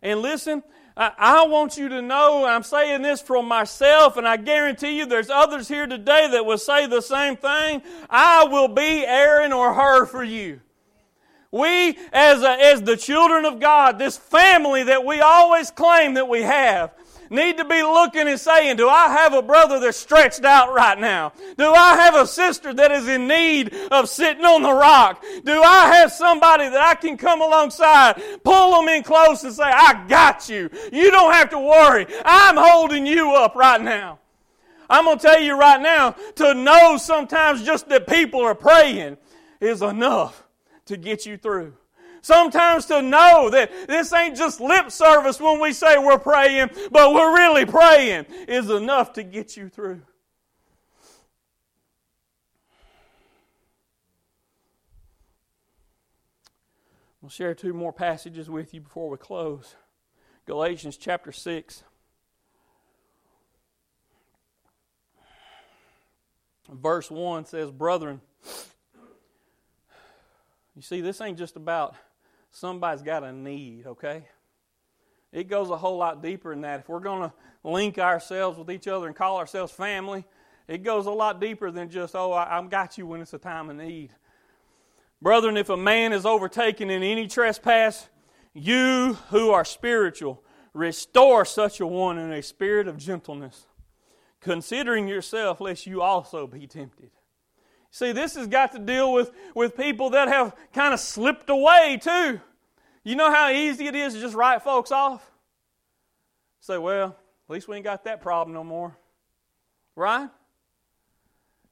And 0.00 0.22
listen, 0.22 0.62
I, 1.00 1.46
want 1.46 1.78
you 1.78 1.88
to 1.88 2.02
know, 2.02 2.44
I'm 2.44 2.62
saying 2.62 3.00
this 3.00 3.22
from 3.22 3.48
myself, 3.48 4.18
and 4.18 4.28
I 4.28 4.36
guarantee 4.36 4.98
you 4.98 5.06
there's 5.06 5.30
others 5.30 5.66
here 5.66 5.86
today 5.86 6.28
that 6.32 6.44
will 6.44 6.58
say 6.58 6.86
the 6.86 7.00
same 7.00 7.36
thing. 7.36 7.80
I 8.10 8.44
will 8.44 8.68
be 8.68 9.06
Aaron 9.06 9.54
or 9.54 9.72
Hur 9.72 10.04
for 10.04 10.22
you. 10.22 10.60
We, 11.50 11.98
as, 12.12 12.42
a, 12.42 12.50
as 12.50 12.82
the 12.82 12.98
children 12.98 13.46
of 13.46 13.60
God, 13.60 13.98
this 13.98 14.18
family 14.18 14.82
that 14.84 15.04
we 15.04 15.20
always 15.20 15.70
claim 15.70 16.14
that 16.14 16.28
we 16.28 16.42
have, 16.42 16.92
need 17.30 17.56
to 17.58 17.64
be 17.64 17.82
looking 17.82 18.28
and 18.28 18.38
saying, 18.38 18.76
Do 18.76 18.88
I 18.88 19.08
have 19.08 19.32
a 19.32 19.40
brother 19.40 19.78
that's 19.78 19.96
stretched 19.96 20.44
out 20.44 20.74
right 20.74 20.98
now? 20.98 21.32
Do 21.56 21.72
I 21.72 21.96
have 21.96 22.14
a 22.14 22.26
sister 22.26 22.74
that 22.74 22.90
is 22.90 23.08
in 23.08 23.26
need 23.26 23.72
of 23.90 24.08
sitting 24.08 24.44
on 24.44 24.62
the 24.62 24.72
rock? 24.72 25.24
Do 25.44 25.62
I 25.62 25.94
have 25.94 26.12
somebody 26.12 26.68
that 26.68 26.80
I 26.80 26.94
can 26.96 27.16
come 27.16 27.40
alongside, 27.40 28.20
pull 28.44 28.72
them 28.72 28.88
in 28.88 29.02
close 29.02 29.44
and 29.44 29.54
say, 29.54 29.62
I 29.64 30.04
got 30.08 30.48
you. 30.48 30.68
You 30.92 31.10
don't 31.10 31.32
have 31.32 31.50
to 31.50 31.58
worry. 31.58 32.06
I'm 32.24 32.56
holding 32.56 33.06
you 33.06 33.32
up 33.32 33.54
right 33.54 33.80
now. 33.80 34.18
I'm 34.90 35.04
going 35.04 35.18
to 35.18 35.26
tell 35.26 35.40
you 35.40 35.56
right 35.56 35.80
now, 35.80 36.16
to 36.34 36.52
know 36.52 36.96
sometimes 36.96 37.62
just 37.62 37.88
that 37.88 38.08
people 38.08 38.40
are 38.40 38.56
praying 38.56 39.18
is 39.60 39.82
enough 39.82 40.44
to 40.86 40.96
get 40.96 41.24
you 41.24 41.36
through. 41.36 41.74
Sometimes 42.22 42.86
to 42.86 43.02
know 43.02 43.50
that 43.50 43.70
this 43.86 44.12
ain't 44.12 44.36
just 44.36 44.60
lip 44.60 44.90
service 44.90 45.40
when 45.40 45.60
we 45.60 45.72
say 45.72 45.98
we're 45.98 46.18
praying, 46.18 46.70
but 46.90 47.14
we're 47.14 47.34
really 47.34 47.64
praying 47.64 48.26
is 48.46 48.70
enough 48.70 49.12
to 49.14 49.22
get 49.22 49.56
you 49.56 49.68
through. 49.68 50.02
We'll 57.22 57.30
share 57.30 57.54
two 57.54 57.72
more 57.72 57.92
passages 57.92 58.48
with 58.48 58.72
you 58.72 58.80
before 58.80 59.10
we 59.10 59.16
close. 59.18 59.76
Galatians 60.46 60.96
chapter 60.96 61.32
6. 61.32 61.84
Verse 66.72 67.10
1 67.10 67.46
says, 67.46 67.70
Brethren, 67.70 68.20
you 70.76 70.82
see, 70.82 71.00
this 71.00 71.20
ain't 71.20 71.36
just 71.36 71.56
about 71.56 71.94
somebody's 72.50 73.02
got 73.02 73.24
a 73.24 73.32
need, 73.32 73.86
okay? 73.86 74.26
It 75.32 75.48
goes 75.48 75.70
a 75.70 75.76
whole 75.76 75.96
lot 75.96 76.22
deeper 76.22 76.50
than 76.50 76.62
that. 76.62 76.80
If 76.80 76.88
we're 76.88 77.00
going 77.00 77.28
to 77.28 77.32
link 77.62 77.98
ourselves 77.98 78.58
with 78.58 78.70
each 78.70 78.88
other 78.88 79.06
and 79.06 79.14
call 79.14 79.38
ourselves 79.38 79.72
family, 79.72 80.24
it 80.66 80.82
goes 80.82 81.06
a 81.06 81.10
lot 81.10 81.40
deeper 81.40 81.70
than 81.70 81.88
just, 81.88 82.14
oh, 82.14 82.32
I, 82.32 82.56
have 82.56 82.70
got 82.70 82.98
you 82.98 83.06
when 83.06 83.20
it's 83.20 83.34
a 83.34 83.38
time 83.38 83.70
of 83.70 83.76
need. 83.76 84.10
Brethren, 85.22 85.56
if 85.56 85.68
a 85.68 85.76
man 85.76 86.12
is 86.12 86.24
overtaken 86.24 86.90
in 86.90 87.02
any 87.02 87.26
trespass, 87.26 88.08
you 88.54 89.14
who 89.28 89.50
are 89.50 89.64
spiritual, 89.64 90.42
restore 90.72 91.44
such 91.44 91.80
a 91.80 91.86
one 91.86 92.18
in 92.18 92.32
a 92.32 92.42
spirit 92.42 92.88
of 92.88 92.96
gentleness, 92.96 93.66
considering 94.40 95.06
yourself, 95.06 95.60
lest 95.60 95.86
you 95.86 96.02
also 96.02 96.46
be 96.46 96.66
tempted. 96.66 97.10
See, 97.90 98.12
this 98.12 98.36
has 98.36 98.46
got 98.46 98.72
to 98.72 98.78
deal 98.78 99.12
with, 99.12 99.30
with 99.54 99.76
people 99.76 100.10
that 100.10 100.28
have 100.28 100.54
kind 100.72 100.94
of 100.94 101.00
slipped 101.00 101.50
away 101.50 101.98
too. 102.00 102.40
You 103.02 103.16
know 103.16 103.30
how 103.30 103.50
easy 103.50 103.86
it 103.86 103.94
is 103.94 104.14
to 104.14 104.20
just 104.20 104.34
write 104.34 104.62
folks 104.62 104.92
off? 104.92 105.28
Say, 106.60 106.78
well, 106.78 107.16
at 107.48 107.52
least 107.52 107.66
we 107.66 107.76
ain't 107.76 107.84
got 107.84 108.04
that 108.04 108.20
problem 108.20 108.54
no 108.54 108.62
more. 108.62 108.96
Right? 109.96 110.28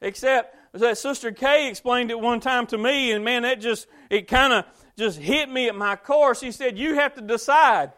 Except 0.00 0.56
that 0.72 0.98
Sister 0.98 1.32
Kay 1.32 1.68
explained 1.68 2.10
it 2.10 2.18
one 2.18 2.40
time 2.40 2.66
to 2.68 2.78
me, 2.78 3.12
and 3.12 3.24
man, 3.24 3.42
that 3.42 3.60
just, 3.60 3.86
it 4.10 4.28
kind 4.28 4.52
of 4.52 4.64
just 4.96 5.18
hit 5.18 5.48
me 5.48 5.68
at 5.68 5.74
my 5.74 5.96
core. 5.96 6.34
She 6.34 6.50
said, 6.50 6.78
You 6.78 6.94
have 6.94 7.14
to 7.14 7.20
decide. 7.20 7.92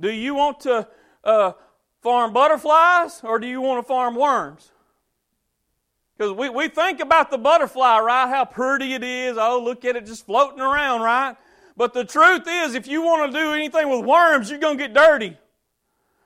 Do 0.00 0.10
you 0.10 0.34
want 0.34 0.60
to 0.60 0.88
uh, 1.24 1.52
farm 2.00 2.32
butterflies 2.32 3.20
or 3.24 3.38
do 3.38 3.46
you 3.46 3.60
want 3.60 3.84
to 3.84 3.86
farm 3.86 4.14
worms? 4.14 4.70
Because 6.18 6.32
we, 6.32 6.48
we 6.48 6.68
think 6.68 6.98
about 6.98 7.30
the 7.30 7.38
butterfly, 7.38 8.00
right? 8.00 8.28
How 8.28 8.44
pretty 8.44 8.92
it 8.94 9.04
is. 9.04 9.36
Oh, 9.38 9.62
look 9.62 9.84
at 9.84 9.94
it 9.94 10.04
just 10.04 10.26
floating 10.26 10.60
around, 10.60 11.02
right? 11.02 11.36
But 11.76 11.94
the 11.94 12.04
truth 12.04 12.42
is, 12.48 12.74
if 12.74 12.88
you 12.88 13.02
want 13.02 13.30
to 13.30 13.38
do 13.38 13.52
anything 13.52 13.88
with 13.88 14.04
worms, 14.04 14.50
you're 14.50 14.58
going 14.58 14.76
to 14.76 14.84
get 14.84 14.92
dirty, 14.92 15.36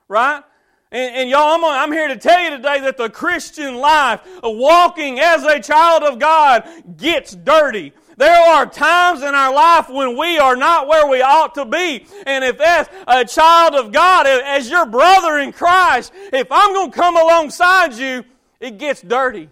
right? 0.07 0.43
And, 0.91 1.15
and 1.15 1.29
y'all, 1.29 1.63
I'm, 1.63 1.63
I'm, 1.63 1.91
here 1.91 2.07
to 2.07 2.17
tell 2.17 2.41
you 2.41 2.49
today 2.49 2.79
that 2.81 2.97
the 2.97 3.07
Christian 3.07 3.75
life, 3.75 4.21
walking 4.41 5.19
as 5.19 5.43
a 5.43 5.59
child 5.59 6.01
of 6.01 6.17
God, 6.17 6.67
gets 6.97 7.35
dirty. 7.35 7.93
There 8.17 8.35
are 8.35 8.65
times 8.65 9.21
in 9.21 9.35
our 9.35 9.53
life 9.53 9.89
when 9.89 10.17
we 10.17 10.39
are 10.39 10.55
not 10.55 10.87
where 10.87 11.07
we 11.07 11.21
ought 11.21 11.53
to 11.55 11.65
be. 11.65 12.07
And 12.25 12.43
if 12.43 12.59
as 12.59 12.89
a 13.07 13.25
child 13.25 13.75
of 13.75 13.91
God, 13.91 14.25
as 14.25 14.71
your 14.71 14.87
brother 14.87 15.37
in 15.37 15.51
Christ, 15.51 16.13
if 16.31 16.47
I'm 16.51 16.73
going 16.73 16.91
to 16.91 16.97
come 16.97 17.15
alongside 17.15 17.93
you, 17.93 18.23
it 18.59 18.79
gets 18.79 19.01
dirty. 19.01 19.49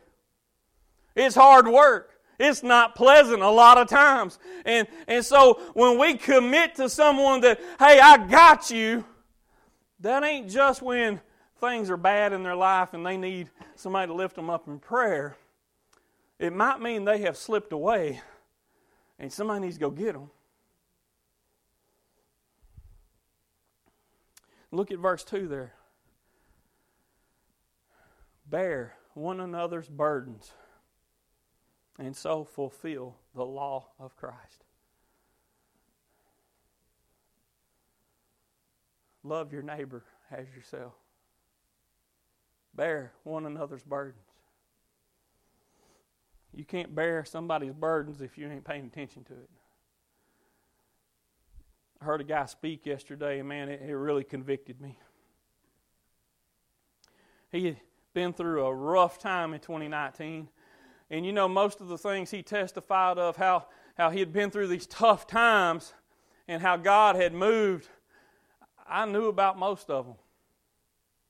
It's 1.15 1.35
hard 1.35 1.67
work. 1.67 2.11
It's 2.39 2.63
not 2.63 2.95
pleasant 2.95 3.43
a 3.43 3.49
lot 3.49 3.77
of 3.77 3.87
times. 3.87 4.39
And, 4.65 4.87
and 5.07 5.23
so 5.23 5.61
when 5.73 5.99
we 5.99 6.15
commit 6.15 6.75
to 6.75 6.89
someone 6.89 7.41
that, 7.41 7.59
hey, 7.77 7.99
I 7.99 8.25
got 8.27 8.71
you, 8.71 9.05
that 9.99 10.23
ain't 10.23 10.49
just 10.49 10.81
when 10.81 11.21
things 11.59 11.91
are 11.91 11.97
bad 11.97 12.33
in 12.33 12.41
their 12.41 12.55
life 12.55 12.95
and 12.95 13.05
they 13.05 13.17
need 13.17 13.49
somebody 13.75 14.07
to 14.07 14.13
lift 14.13 14.35
them 14.35 14.49
up 14.49 14.67
in 14.67 14.79
prayer. 14.79 15.37
It 16.39 16.51
might 16.51 16.81
mean 16.81 17.05
they 17.05 17.19
have 17.19 17.37
slipped 17.37 17.71
away 17.71 18.21
and 19.19 19.31
somebody 19.31 19.61
needs 19.61 19.75
to 19.75 19.81
go 19.81 19.91
get 19.91 20.13
them. 20.13 20.31
Look 24.71 24.89
at 24.89 24.97
verse 24.97 25.23
2 25.23 25.47
there. 25.47 25.73
Bear 28.49 28.95
one 29.13 29.39
another's 29.39 29.87
burdens 29.87 30.51
and 32.01 32.15
so 32.15 32.43
fulfill 32.43 33.15
the 33.35 33.45
law 33.45 33.85
of 33.99 34.15
Christ. 34.17 34.65
Love 39.23 39.53
your 39.53 39.61
neighbor 39.61 40.03
as 40.31 40.47
yourself. 40.55 40.93
Bear 42.73 43.11
one 43.23 43.45
another's 43.45 43.83
burdens. 43.83 44.17
You 46.53 46.65
can't 46.65 46.93
bear 46.95 47.23
somebody's 47.23 47.73
burdens 47.73 48.19
if 48.19 48.35
you 48.35 48.49
ain't 48.49 48.65
paying 48.65 48.85
attention 48.85 49.23
to 49.25 49.33
it. 49.33 49.49
I 52.01 52.05
heard 52.05 52.19
a 52.19 52.23
guy 52.23 52.45
speak 52.47 52.87
yesterday, 52.87 53.39
and 53.39 53.47
man, 53.47 53.69
it, 53.69 53.81
it 53.87 53.95
really 53.95 54.23
convicted 54.23 54.81
me. 54.81 54.97
He 57.51 57.65
had 57.67 57.77
been 58.15 58.33
through 58.33 58.65
a 58.65 58.73
rough 58.73 59.19
time 59.19 59.53
in 59.53 59.59
2019 59.59 60.49
and 61.11 61.25
you 61.25 61.33
know, 61.33 61.49
most 61.49 61.81
of 61.81 61.89
the 61.89 61.97
things 61.97 62.31
he 62.31 62.41
testified 62.41 63.17
of 63.17 63.35
how, 63.35 63.65
how 63.97 64.09
he 64.09 64.19
had 64.21 64.31
been 64.31 64.49
through 64.49 64.67
these 64.67 64.87
tough 64.87 65.27
times 65.27 65.93
and 66.47 66.61
how 66.61 66.77
God 66.77 67.17
had 67.17 67.33
moved, 67.33 67.89
I 68.87 69.05
knew 69.05 69.25
about 69.25 69.59
most 69.59 69.89
of 69.89 70.05
them. 70.05 70.15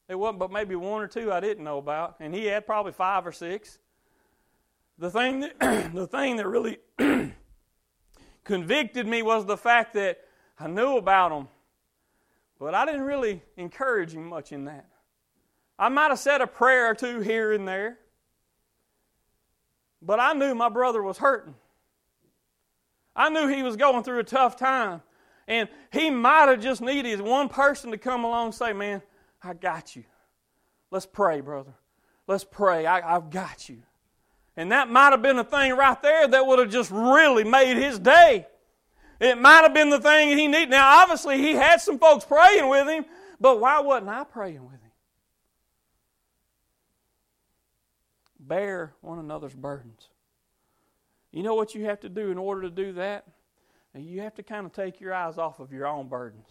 It 0.08 0.13
wasn't 0.15 0.38
but 0.38 0.52
maybe 0.52 0.76
one 0.76 1.02
or 1.02 1.08
two 1.08 1.34
I 1.34 1.39
didn't 1.39 1.63
know 1.63 1.80
about, 1.80 2.17
and 2.20 2.34
he 2.34 2.46
had 2.46 2.67
probably 2.67 2.91
five 2.91 3.26
or 3.26 3.32
six. 3.32 3.80
The 5.00 5.10
thing 5.10 5.39
that, 5.39 5.60
the 5.94 6.06
thing 6.06 6.36
that 6.36 6.48
really 6.48 6.78
convicted 8.44 9.08
me 9.08 9.24
was 9.24 9.48
the 9.48 9.58
fact 9.58 9.96
that 9.96 10.20
I 10.60 10.67
knew 10.67 10.98
about 10.98 11.30
them, 11.30 11.48
but 12.60 12.76
I 12.76 12.86
didn't 12.86 13.02
really 13.02 13.41
encourage 13.58 14.13
him 14.13 14.28
much 14.28 14.52
in 14.52 14.65
that. 14.65 14.86
I 15.80 15.89
might 15.89 16.10
have 16.10 16.20
said 16.20 16.41
a 16.41 16.48
prayer 16.48 16.91
or 16.91 16.94
two 16.94 17.22
here 17.22 17.54
and 17.54 17.67
there, 17.67 17.98
but 20.02 20.20
I 20.20 20.34
knew 20.34 20.56
my 20.56 20.70
brother 20.70 21.02
was 21.02 21.18
hurting. 21.18 21.56
I 23.16 23.30
knew 23.30 23.48
he 23.48 23.64
was 23.64 23.76
going 23.76 24.04
through 24.04 24.20
a 24.20 24.24
tough 24.24 24.56
time. 24.56 25.02
And 25.48 25.68
he 25.92 26.10
might 26.10 26.48
have 26.48 26.62
just 26.62 26.82
needed 26.82 27.20
one 27.20 27.50
person 27.50 27.92
to 27.92 27.98
come 27.98 28.24
along 28.24 28.48
and 28.48 28.56
say, 28.56 28.74
Man, 28.74 29.02
I 29.44 29.54
got 29.54 29.96
you. 29.96 30.04
Let's 30.92 31.06
pray, 31.06 31.42
brother. 31.42 31.74
Let's 32.28 32.44
pray. 32.44 32.86
I, 32.86 33.02
have 33.02 33.30
got 33.30 33.68
you. 33.68 33.80
And 34.56 34.72
that 34.72 34.90
might 34.90 35.12
have 35.12 35.22
been 35.22 35.38
the 35.38 35.44
thing 35.44 35.76
right 35.76 36.02
there 36.02 36.28
that 36.28 36.46
would 36.46 36.60
have 36.60 36.70
just 36.70 36.92
really 36.92 37.44
made 37.44 37.78
his 37.78 37.98
day. 37.98 38.46
It 39.20 39.38
might 39.38 39.62
have 39.62 39.74
been 39.74 39.90
the 39.90 40.00
thing 40.00 40.38
he 40.38 40.48
needed. 40.48 40.70
Now, 40.70 41.02
obviously, 41.02 41.38
he 41.38 41.54
had 41.54 41.80
some 41.80 42.00
folks 42.00 42.26
praying 42.26 42.68
with 42.68 42.88
him, 42.88 43.06
but 43.40 43.60
why 43.60 43.80
wasn't 43.80 44.10
I 44.10 44.24
praying 44.24 44.64
with 44.64 44.74
him? 44.74 44.81
Bear 48.52 48.94
one 49.00 49.18
another's 49.18 49.56
burdens. 49.56 50.10
You 51.32 51.42
know 51.42 51.56
what 51.56 51.74
you 51.74 51.86
have 51.86 52.02
to 52.02 52.10
do 52.10 52.32
in 52.32 52.38
order 52.38 52.64
to 52.64 52.70
do 52.70 52.92
that? 52.94 53.26
You 53.96 54.20
have 54.20 54.36
to 54.36 54.44
kind 54.44 54.66
of 54.66 54.74
take 54.74 55.00
your 55.00 55.14
eyes 55.14 55.38
off 55.38 55.62
of 55.62 55.72
your 55.72 55.88
own 55.88 56.10
burdens 56.10 56.50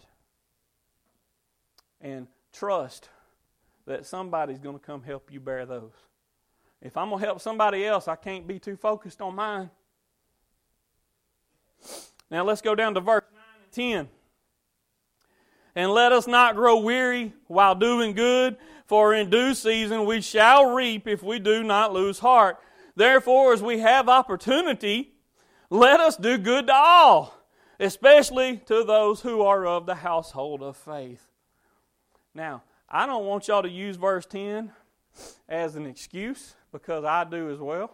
and 2.01 2.25
trust 2.51 3.09
that 3.85 4.07
somebody's 4.07 4.57
going 4.57 4.79
to 4.79 4.83
come 4.83 5.03
help 5.03 5.31
you 5.31 5.39
bear 5.39 5.67
those. 5.67 5.91
If 6.81 6.97
I'm 6.97 7.09
going 7.09 7.19
to 7.19 7.25
help 7.27 7.39
somebody 7.39 7.85
else, 7.85 8.07
I 8.07 8.15
can't 8.15 8.47
be 8.47 8.57
too 8.57 8.77
focused 8.77 9.21
on 9.21 9.35
mine. 9.35 9.69
Now 12.31 12.43
let's 12.43 12.61
go 12.61 12.73
down 12.73 12.95
to 12.95 12.99
verse 12.99 13.25
9 13.31 13.41
and 13.63 14.07
10. 14.07 14.20
And 15.75 15.91
let 15.91 16.11
us 16.11 16.27
not 16.27 16.55
grow 16.55 16.77
weary 16.79 17.33
while 17.47 17.75
doing 17.75 18.13
good, 18.13 18.57
for 18.85 19.13
in 19.13 19.29
due 19.29 19.53
season 19.53 20.05
we 20.05 20.21
shall 20.21 20.71
reap 20.71 21.07
if 21.07 21.23
we 21.23 21.39
do 21.39 21.63
not 21.63 21.93
lose 21.93 22.19
heart. 22.19 22.59
Therefore, 22.95 23.53
as 23.53 23.61
we 23.63 23.79
have 23.79 24.09
opportunity, 24.09 25.13
let 25.69 26.01
us 26.01 26.17
do 26.17 26.37
good 26.37 26.67
to 26.67 26.73
all, 26.73 27.33
especially 27.79 28.57
to 28.65 28.83
those 28.83 29.21
who 29.21 29.41
are 29.43 29.65
of 29.65 29.85
the 29.85 29.95
household 29.95 30.61
of 30.61 30.75
faith. 30.75 31.29
Now, 32.33 32.63
I 32.89 33.05
don't 33.05 33.25
want 33.25 33.47
y'all 33.47 33.63
to 33.63 33.69
use 33.69 33.95
verse 33.95 34.25
10 34.25 34.71
as 35.47 35.77
an 35.77 35.85
excuse 35.85 36.55
because 36.73 37.05
I 37.05 37.23
do 37.23 37.49
as 37.49 37.59
well. 37.59 37.91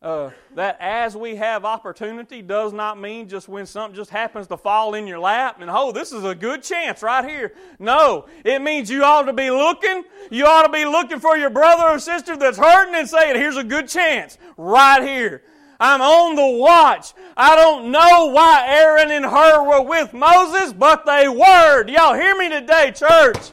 Uh, 0.00 0.30
that 0.54 0.76
as 0.78 1.16
we 1.16 1.34
have 1.34 1.64
opportunity 1.64 2.40
does 2.40 2.72
not 2.72 3.00
mean 3.00 3.28
just 3.28 3.48
when 3.48 3.66
something 3.66 3.96
just 3.96 4.10
happens 4.10 4.46
to 4.46 4.56
fall 4.56 4.94
in 4.94 5.08
your 5.08 5.18
lap 5.18 5.60
and 5.60 5.68
oh 5.68 5.90
this 5.90 6.12
is 6.12 6.22
a 6.22 6.36
good 6.36 6.62
chance 6.62 7.02
right 7.02 7.28
here. 7.28 7.52
No 7.80 8.26
it 8.44 8.62
means 8.62 8.88
you 8.88 9.02
ought 9.02 9.24
to 9.24 9.32
be 9.32 9.50
looking. 9.50 10.04
You 10.30 10.46
ought 10.46 10.62
to 10.62 10.72
be 10.72 10.84
looking 10.84 11.18
for 11.18 11.36
your 11.36 11.50
brother 11.50 11.82
or 11.82 11.98
sister 11.98 12.36
that's 12.36 12.58
hurting 12.58 12.94
and 12.94 13.08
saying 13.08 13.34
here's 13.34 13.56
a 13.56 13.64
good 13.64 13.88
chance 13.88 14.38
right 14.56 15.02
here. 15.02 15.42
I'm 15.80 16.00
on 16.00 16.36
the 16.36 16.58
watch. 16.60 17.12
I 17.36 17.56
don't 17.56 17.90
know 17.90 18.26
why 18.26 18.66
aaron 18.68 19.10
and 19.10 19.24
Hur 19.24 19.64
were 19.64 19.82
with 19.82 20.12
moses 20.14 20.72
but 20.72 21.06
they 21.06 21.26
were. 21.26 21.82
Do 21.82 21.92
y'all 21.92 22.14
hear 22.14 22.36
me 22.36 22.48
today 22.48 22.92
church 22.92 23.50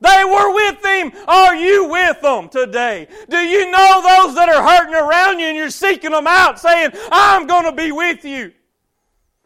they 0.00 0.24
were 0.24 0.54
with 0.54 0.84
him. 0.84 1.12
Are 1.26 1.56
you 1.56 1.88
with 1.88 2.20
them 2.20 2.48
today? 2.48 3.08
Do 3.28 3.38
you 3.38 3.70
know 3.70 4.02
those 4.02 4.34
that 4.34 4.48
are 4.48 4.62
hurting 4.62 4.94
around 4.94 5.38
you 5.38 5.46
and 5.46 5.56
you're 5.56 5.70
seeking 5.70 6.10
them 6.10 6.26
out 6.26 6.60
saying, 6.60 6.90
I'm 7.10 7.46
going 7.46 7.64
to 7.64 7.72
be 7.72 7.92
with 7.92 8.24
you? 8.24 8.52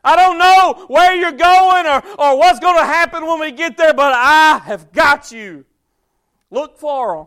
I 0.02 0.16
don't 0.16 0.38
know 0.38 0.86
where 0.88 1.14
you're 1.14 1.32
going 1.32 1.86
or, 1.86 2.02
or 2.18 2.38
what's 2.38 2.58
going 2.58 2.78
to 2.78 2.84
happen 2.84 3.26
when 3.26 3.38
we 3.38 3.52
get 3.52 3.76
there, 3.76 3.92
but 3.92 4.12
I 4.14 4.58
have 4.64 4.92
got 4.92 5.30
you. 5.30 5.64
Look 6.50 6.78
for 6.78 7.16
them. 7.16 7.26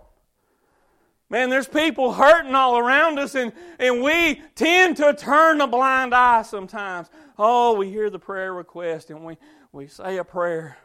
Man, 1.30 1.50
there's 1.50 1.68
people 1.68 2.14
hurting 2.14 2.54
all 2.54 2.78
around 2.78 3.18
us, 3.18 3.34
and, 3.34 3.54
and 3.80 4.04
we 4.04 4.42
tend 4.54 4.98
to 4.98 5.16
turn 5.16 5.62
a 5.62 5.68
blind 5.68 6.14
eye 6.14 6.44
sometimes. 6.44 7.10
Oh, 7.40 7.74
we 7.74 7.90
hear 7.90 8.10
the 8.10 8.20
prayer 8.20 8.54
request 8.54 9.10
and 9.10 9.24
we, 9.24 9.38
we 9.72 9.88
say 9.88 10.18
a 10.18 10.24
prayer. 10.24 10.78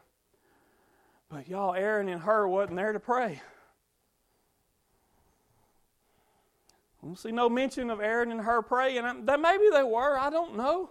But 1.30 1.48
y'all, 1.48 1.74
Aaron 1.74 2.08
and 2.08 2.22
Hur 2.22 2.48
wasn't 2.48 2.76
there 2.76 2.92
to 2.92 3.00
pray. 3.00 3.42
I 7.02 7.06
don't 7.06 7.18
see 7.18 7.32
no 7.32 7.48
mention 7.48 7.90
of 7.90 8.00
Aaron 8.00 8.32
and 8.32 8.40
Hur 8.40 8.62
praying. 8.62 9.24
That 9.26 9.40
Maybe 9.40 9.64
they 9.72 9.82
were, 9.82 10.18
I 10.18 10.30
don't 10.30 10.56
know. 10.56 10.90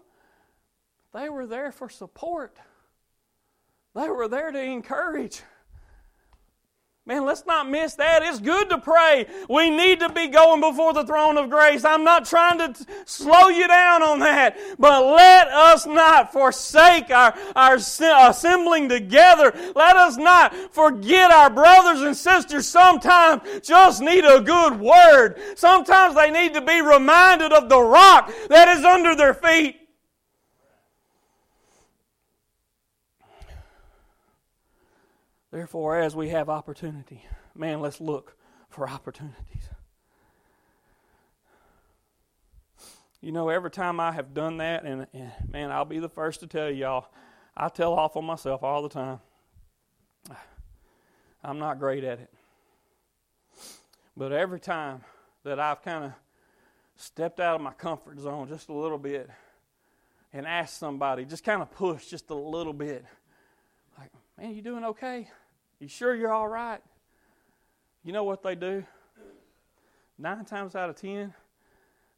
They 1.14 1.30
were 1.30 1.48
there 1.48 1.72
for 1.72 1.90
support. 1.90 2.58
They 3.96 4.10
were 4.10 4.28
there 4.28 4.52
to 4.52 4.62
encourage. 4.62 5.42
Man, 7.08 7.24
let's 7.24 7.46
not 7.46 7.70
miss 7.70 7.96
that. 7.96 8.22
It's 8.22 8.42
good 8.42 8.70
to 8.70 8.78
pray. 8.80 9.28
We 9.50 9.70
need 9.70 10.02
to 10.02 10.10
be 10.10 10.28
going 10.28 10.60
before 10.60 10.92
the 10.92 11.06
throne 11.06 11.38
of 11.38 11.50
grace. 11.50 11.86
I'm 11.86 12.04
not 12.04 12.26
trying 12.26 12.58
to 12.58 12.86
slow 13.06 13.48
you 13.48 13.66
down 13.66 14.04
on 14.04 14.20
that. 14.20 14.58
But 14.78 15.06
let 15.06 15.48
us 15.48 15.86
not 15.86 16.34
forsake 16.34 17.10
our, 17.10 17.34
our 17.56 17.76
assembling 17.76 18.90
together. 18.90 19.54
Let 19.74 19.96
us 19.96 20.18
not 20.18 20.54
forget 20.74 21.32
our 21.32 21.50
brothers 21.50 22.02
and 22.02 22.18
sisters 22.18 22.68
sometimes 22.68 23.42
just 23.64 24.02
need 24.02 24.26
a 24.26 24.42
good 24.42 24.78
word. 24.78 25.40
Sometimes 25.56 26.14
they 26.14 26.30
need 26.30 26.54
to 26.56 26.62
be 26.62 26.82
reminded 26.82 27.54
of 27.54 27.70
the 27.70 27.80
rock 27.80 28.34
that 28.50 28.68
is 28.78 28.84
under 28.84 29.16
their 29.16 29.34
feet. 29.34 29.87
Therefore, 35.58 36.00
as 36.00 36.16
we 36.16 36.30
have 36.30 36.50
opportunity, 36.50 37.26
man, 37.56 37.82
let's 37.82 38.00
look 38.00 38.38
for 38.70 38.88
opportunities. 38.88 39.70
You 43.22 43.32
know, 43.32 43.50
every 43.50 43.72
time 43.72 44.00
I 44.00 44.12
have 44.12 44.36
done 44.36 44.58
that, 44.58 44.84
and, 44.84 45.08
and, 45.16 45.32
man, 45.50 45.72
I'll 45.72 45.84
be 45.84 45.98
the 45.98 46.10
first 46.10 46.42
to 46.42 46.48
tell 46.48 46.70
y'all, 46.70 47.08
I 47.56 47.70
tell 47.70 47.94
off 47.94 48.16
on 48.16 48.24
myself 48.24 48.62
all 48.62 48.84
the 48.84 48.90
time. 48.90 49.20
I'm 51.44 51.58
not 51.58 51.80
great 51.80 52.04
at 52.04 52.20
it. 52.20 52.30
But 54.16 54.32
every 54.32 54.60
time 54.60 55.02
that 55.44 55.60
I've 55.60 55.82
kind 55.82 56.04
of 56.04 56.12
stepped 56.98 57.40
out 57.40 57.56
of 57.56 57.62
my 57.62 57.74
comfort 57.74 58.20
zone 58.20 58.48
just 58.48 58.70
a 58.70 58.74
little 58.74 59.00
bit 59.00 59.28
and 60.32 60.46
asked 60.46 60.78
somebody, 60.78 61.26
just 61.26 61.44
kind 61.44 61.64
of 61.64 61.72
pushed 61.72 62.12
just 62.12 62.30
a 62.30 62.36
little 62.36 62.74
bit, 62.74 63.04
like, 63.98 64.12
man, 64.38 64.54
you 64.54 64.62
doing 64.62 64.84
okay? 64.84 65.28
You 65.80 65.88
sure 65.88 66.16
you're 66.16 66.32
all 66.32 66.48
right? 66.48 66.82
You 68.04 68.14
know 68.14 68.24
what 68.24 68.42
they 68.42 68.56
do? 68.56 68.84
Nine 70.18 70.46
times 70.46 70.76
out 70.76 70.90
of 70.90 70.96
ten, 70.96 71.34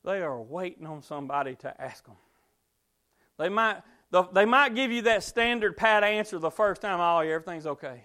they 0.06 0.22
are 0.22 0.42
waiting 0.42 0.86
on 0.86 1.02
somebody 1.02 1.56
to 1.56 1.82
ask 1.82 2.06
them. 2.06 2.16
They 3.38 3.50
might, 3.50 3.82
they 4.34 4.46
might 4.46 4.76
give 4.76 4.92
you 4.92 5.02
that 5.04 5.24
standard 5.24 5.76
pat 5.76 6.04
answer 6.04 6.40
the 6.40 6.52
first 6.52 6.82
time, 6.82 7.00
oh, 7.00 7.22
yeah, 7.22 7.34
everything's 7.34 7.68
okay. 7.68 8.04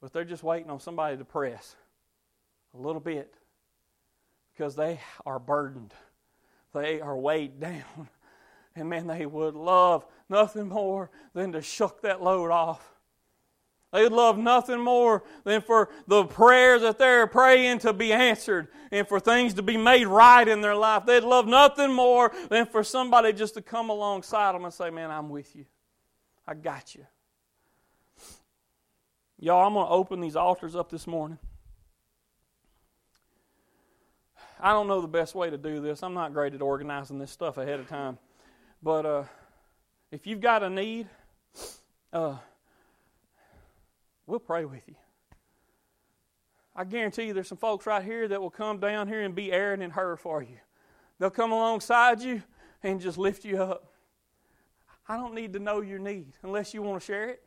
But 0.00 0.12
they're 0.12 0.24
just 0.24 0.42
waiting 0.42 0.70
on 0.70 0.80
somebody 0.80 1.16
to 1.16 1.24
press 1.24 1.74
a 2.74 2.78
little 2.78 3.00
bit 3.00 3.34
because 4.52 4.76
they 4.76 5.00
are 5.24 5.38
burdened. 5.38 5.94
They 6.74 7.00
are 7.00 7.16
weighed 7.16 7.60
down. 7.60 8.08
And 8.76 8.88
man, 8.88 9.06
they 9.06 9.26
would 9.26 9.54
love 9.54 10.06
nothing 10.28 10.68
more 10.68 11.10
than 11.32 11.52
to 11.52 11.62
shuck 11.62 12.02
that 12.02 12.22
load 12.22 12.50
off 12.50 12.97
They'd 13.92 14.12
love 14.12 14.36
nothing 14.36 14.80
more 14.80 15.24
than 15.44 15.62
for 15.62 15.88
the 16.06 16.24
prayers 16.24 16.82
that 16.82 16.98
they're 16.98 17.26
praying 17.26 17.78
to 17.80 17.94
be 17.94 18.12
answered 18.12 18.68
and 18.92 19.08
for 19.08 19.18
things 19.18 19.54
to 19.54 19.62
be 19.62 19.78
made 19.78 20.06
right 20.06 20.46
in 20.46 20.60
their 20.60 20.74
life. 20.74 21.06
They'd 21.06 21.24
love 21.24 21.46
nothing 21.46 21.92
more 21.92 22.32
than 22.50 22.66
for 22.66 22.84
somebody 22.84 23.32
just 23.32 23.54
to 23.54 23.62
come 23.62 23.88
alongside 23.88 24.54
them 24.54 24.64
and 24.64 24.74
say, 24.74 24.90
Man, 24.90 25.10
I'm 25.10 25.30
with 25.30 25.56
you. 25.56 25.64
I 26.46 26.54
got 26.54 26.94
you. 26.94 27.06
Y'all, 29.40 29.66
I'm 29.66 29.74
going 29.74 29.86
to 29.86 29.92
open 29.92 30.20
these 30.20 30.36
altars 30.36 30.74
up 30.74 30.90
this 30.90 31.06
morning. 31.06 31.38
I 34.60 34.72
don't 34.72 34.88
know 34.88 35.00
the 35.00 35.06
best 35.06 35.34
way 35.34 35.48
to 35.48 35.56
do 35.56 35.80
this. 35.80 36.02
I'm 36.02 36.14
not 36.14 36.34
great 36.34 36.52
at 36.52 36.60
organizing 36.60 37.18
this 37.18 37.30
stuff 37.30 37.56
ahead 37.56 37.78
of 37.78 37.88
time. 37.88 38.18
But 38.82 39.06
uh, 39.06 39.24
if 40.10 40.26
you've 40.26 40.40
got 40.40 40.64
a 40.64 40.70
need, 40.70 41.06
uh, 42.12 42.36
we'll 44.28 44.38
pray 44.38 44.64
with 44.64 44.86
you. 44.86 44.94
I 46.76 46.84
guarantee 46.84 47.24
you 47.24 47.32
there's 47.32 47.48
some 47.48 47.58
folks 47.58 47.86
right 47.86 48.04
here 48.04 48.28
that 48.28 48.40
will 48.40 48.50
come 48.50 48.78
down 48.78 49.08
here 49.08 49.22
and 49.22 49.34
be 49.34 49.50
Aaron 49.50 49.82
and 49.82 49.92
Hur 49.92 50.14
for 50.16 50.42
you. 50.42 50.58
They'll 51.18 51.30
come 51.30 51.50
alongside 51.50 52.20
you 52.20 52.42
and 52.84 53.00
just 53.00 53.18
lift 53.18 53.44
you 53.44 53.60
up. 53.60 53.92
I 55.08 55.16
don't 55.16 55.34
need 55.34 55.54
to 55.54 55.58
know 55.58 55.80
your 55.80 55.98
need 55.98 56.34
unless 56.42 56.72
you 56.74 56.82
want 56.82 57.00
to 57.00 57.04
share 57.04 57.30
it. 57.30 57.42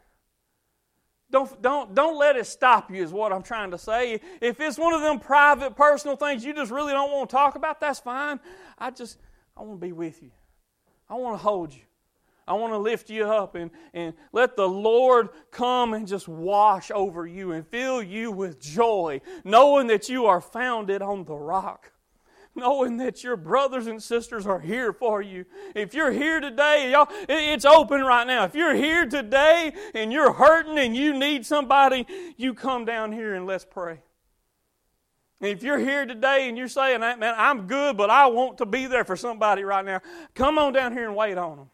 Don't, 1.29 1.61
don't, 1.61 1.95
don't 1.95 2.17
let 2.17 2.35
it 2.35 2.45
stop 2.45 2.91
you, 2.91 3.01
is 3.01 3.13
what 3.13 3.31
I'm 3.31 3.43
trying 3.43 3.71
to 3.71 3.77
say. 3.77 4.19
If 4.41 4.59
it's 4.59 4.77
one 4.77 4.93
of 4.93 5.01
them 5.01 5.19
private, 5.19 5.77
personal 5.77 6.17
things 6.17 6.43
you 6.43 6.53
just 6.53 6.71
really 6.71 6.91
don't 6.91 7.11
want 7.11 7.29
to 7.29 7.33
talk 7.33 7.55
about, 7.55 7.79
that's 7.79 8.01
fine. 8.01 8.39
I 8.77 8.91
just, 8.91 9.17
I 9.55 9.61
want 9.61 9.79
to 9.79 9.85
be 9.85 9.93
with 9.93 10.21
you. 10.21 10.31
I 11.09 11.13
want 11.13 11.35
to 11.35 11.41
hold 11.41 11.73
you. 11.73 11.83
I 12.51 12.53
want 12.55 12.73
to 12.73 12.77
lift 12.77 13.09
you 13.09 13.23
up 13.23 13.55
and, 13.55 13.71
and 13.93 14.13
let 14.33 14.57
the 14.57 14.67
Lord 14.67 15.29
come 15.51 15.93
and 15.93 16.05
just 16.05 16.27
wash 16.27 16.91
over 16.91 17.25
you 17.25 17.53
and 17.53 17.65
fill 17.65 18.03
you 18.03 18.29
with 18.29 18.59
joy, 18.59 19.21
knowing 19.45 19.87
that 19.87 20.09
you 20.09 20.25
are 20.25 20.41
founded 20.41 21.01
on 21.01 21.23
the 21.23 21.33
rock. 21.33 21.93
Knowing 22.53 22.97
that 22.97 23.23
your 23.23 23.37
brothers 23.37 23.87
and 23.87 24.03
sisters 24.03 24.45
are 24.45 24.59
here 24.59 24.91
for 24.91 25.21
you. 25.21 25.45
If 25.73 25.93
you're 25.93 26.11
here 26.11 26.41
today, 26.41 26.91
y'all, 26.91 27.07
it's 27.29 27.63
open 27.63 28.01
right 28.01 28.27
now. 28.27 28.43
If 28.43 28.53
you're 28.53 28.75
here 28.75 29.05
today 29.05 29.71
and 29.95 30.11
you're 30.11 30.33
hurting 30.33 30.77
and 30.77 30.93
you 30.93 31.17
need 31.17 31.45
somebody, 31.45 32.05
you 32.35 32.53
come 32.53 32.83
down 32.83 33.13
here 33.13 33.33
and 33.35 33.45
let's 33.45 33.63
pray. 33.63 34.01
If 35.39 35.63
you're 35.63 35.79
here 35.79 36.05
today 36.05 36.49
and 36.49 36.57
you're 36.57 36.67
saying, 36.67 36.99
man, 36.99 37.33
I'm 37.37 37.67
good, 37.67 37.95
but 37.95 38.09
I 38.09 38.27
want 38.27 38.57
to 38.57 38.65
be 38.65 38.87
there 38.87 39.05
for 39.05 39.15
somebody 39.15 39.63
right 39.63 39.85
now, 39.85 40.01
come 40.35 40.57
on 40.57 40.73
down 40.73 40.91
here 40.91 41.07
and 41.07 41.15
wait 41.15 41.37
on 41.37 41.55
them. 41.55 41.69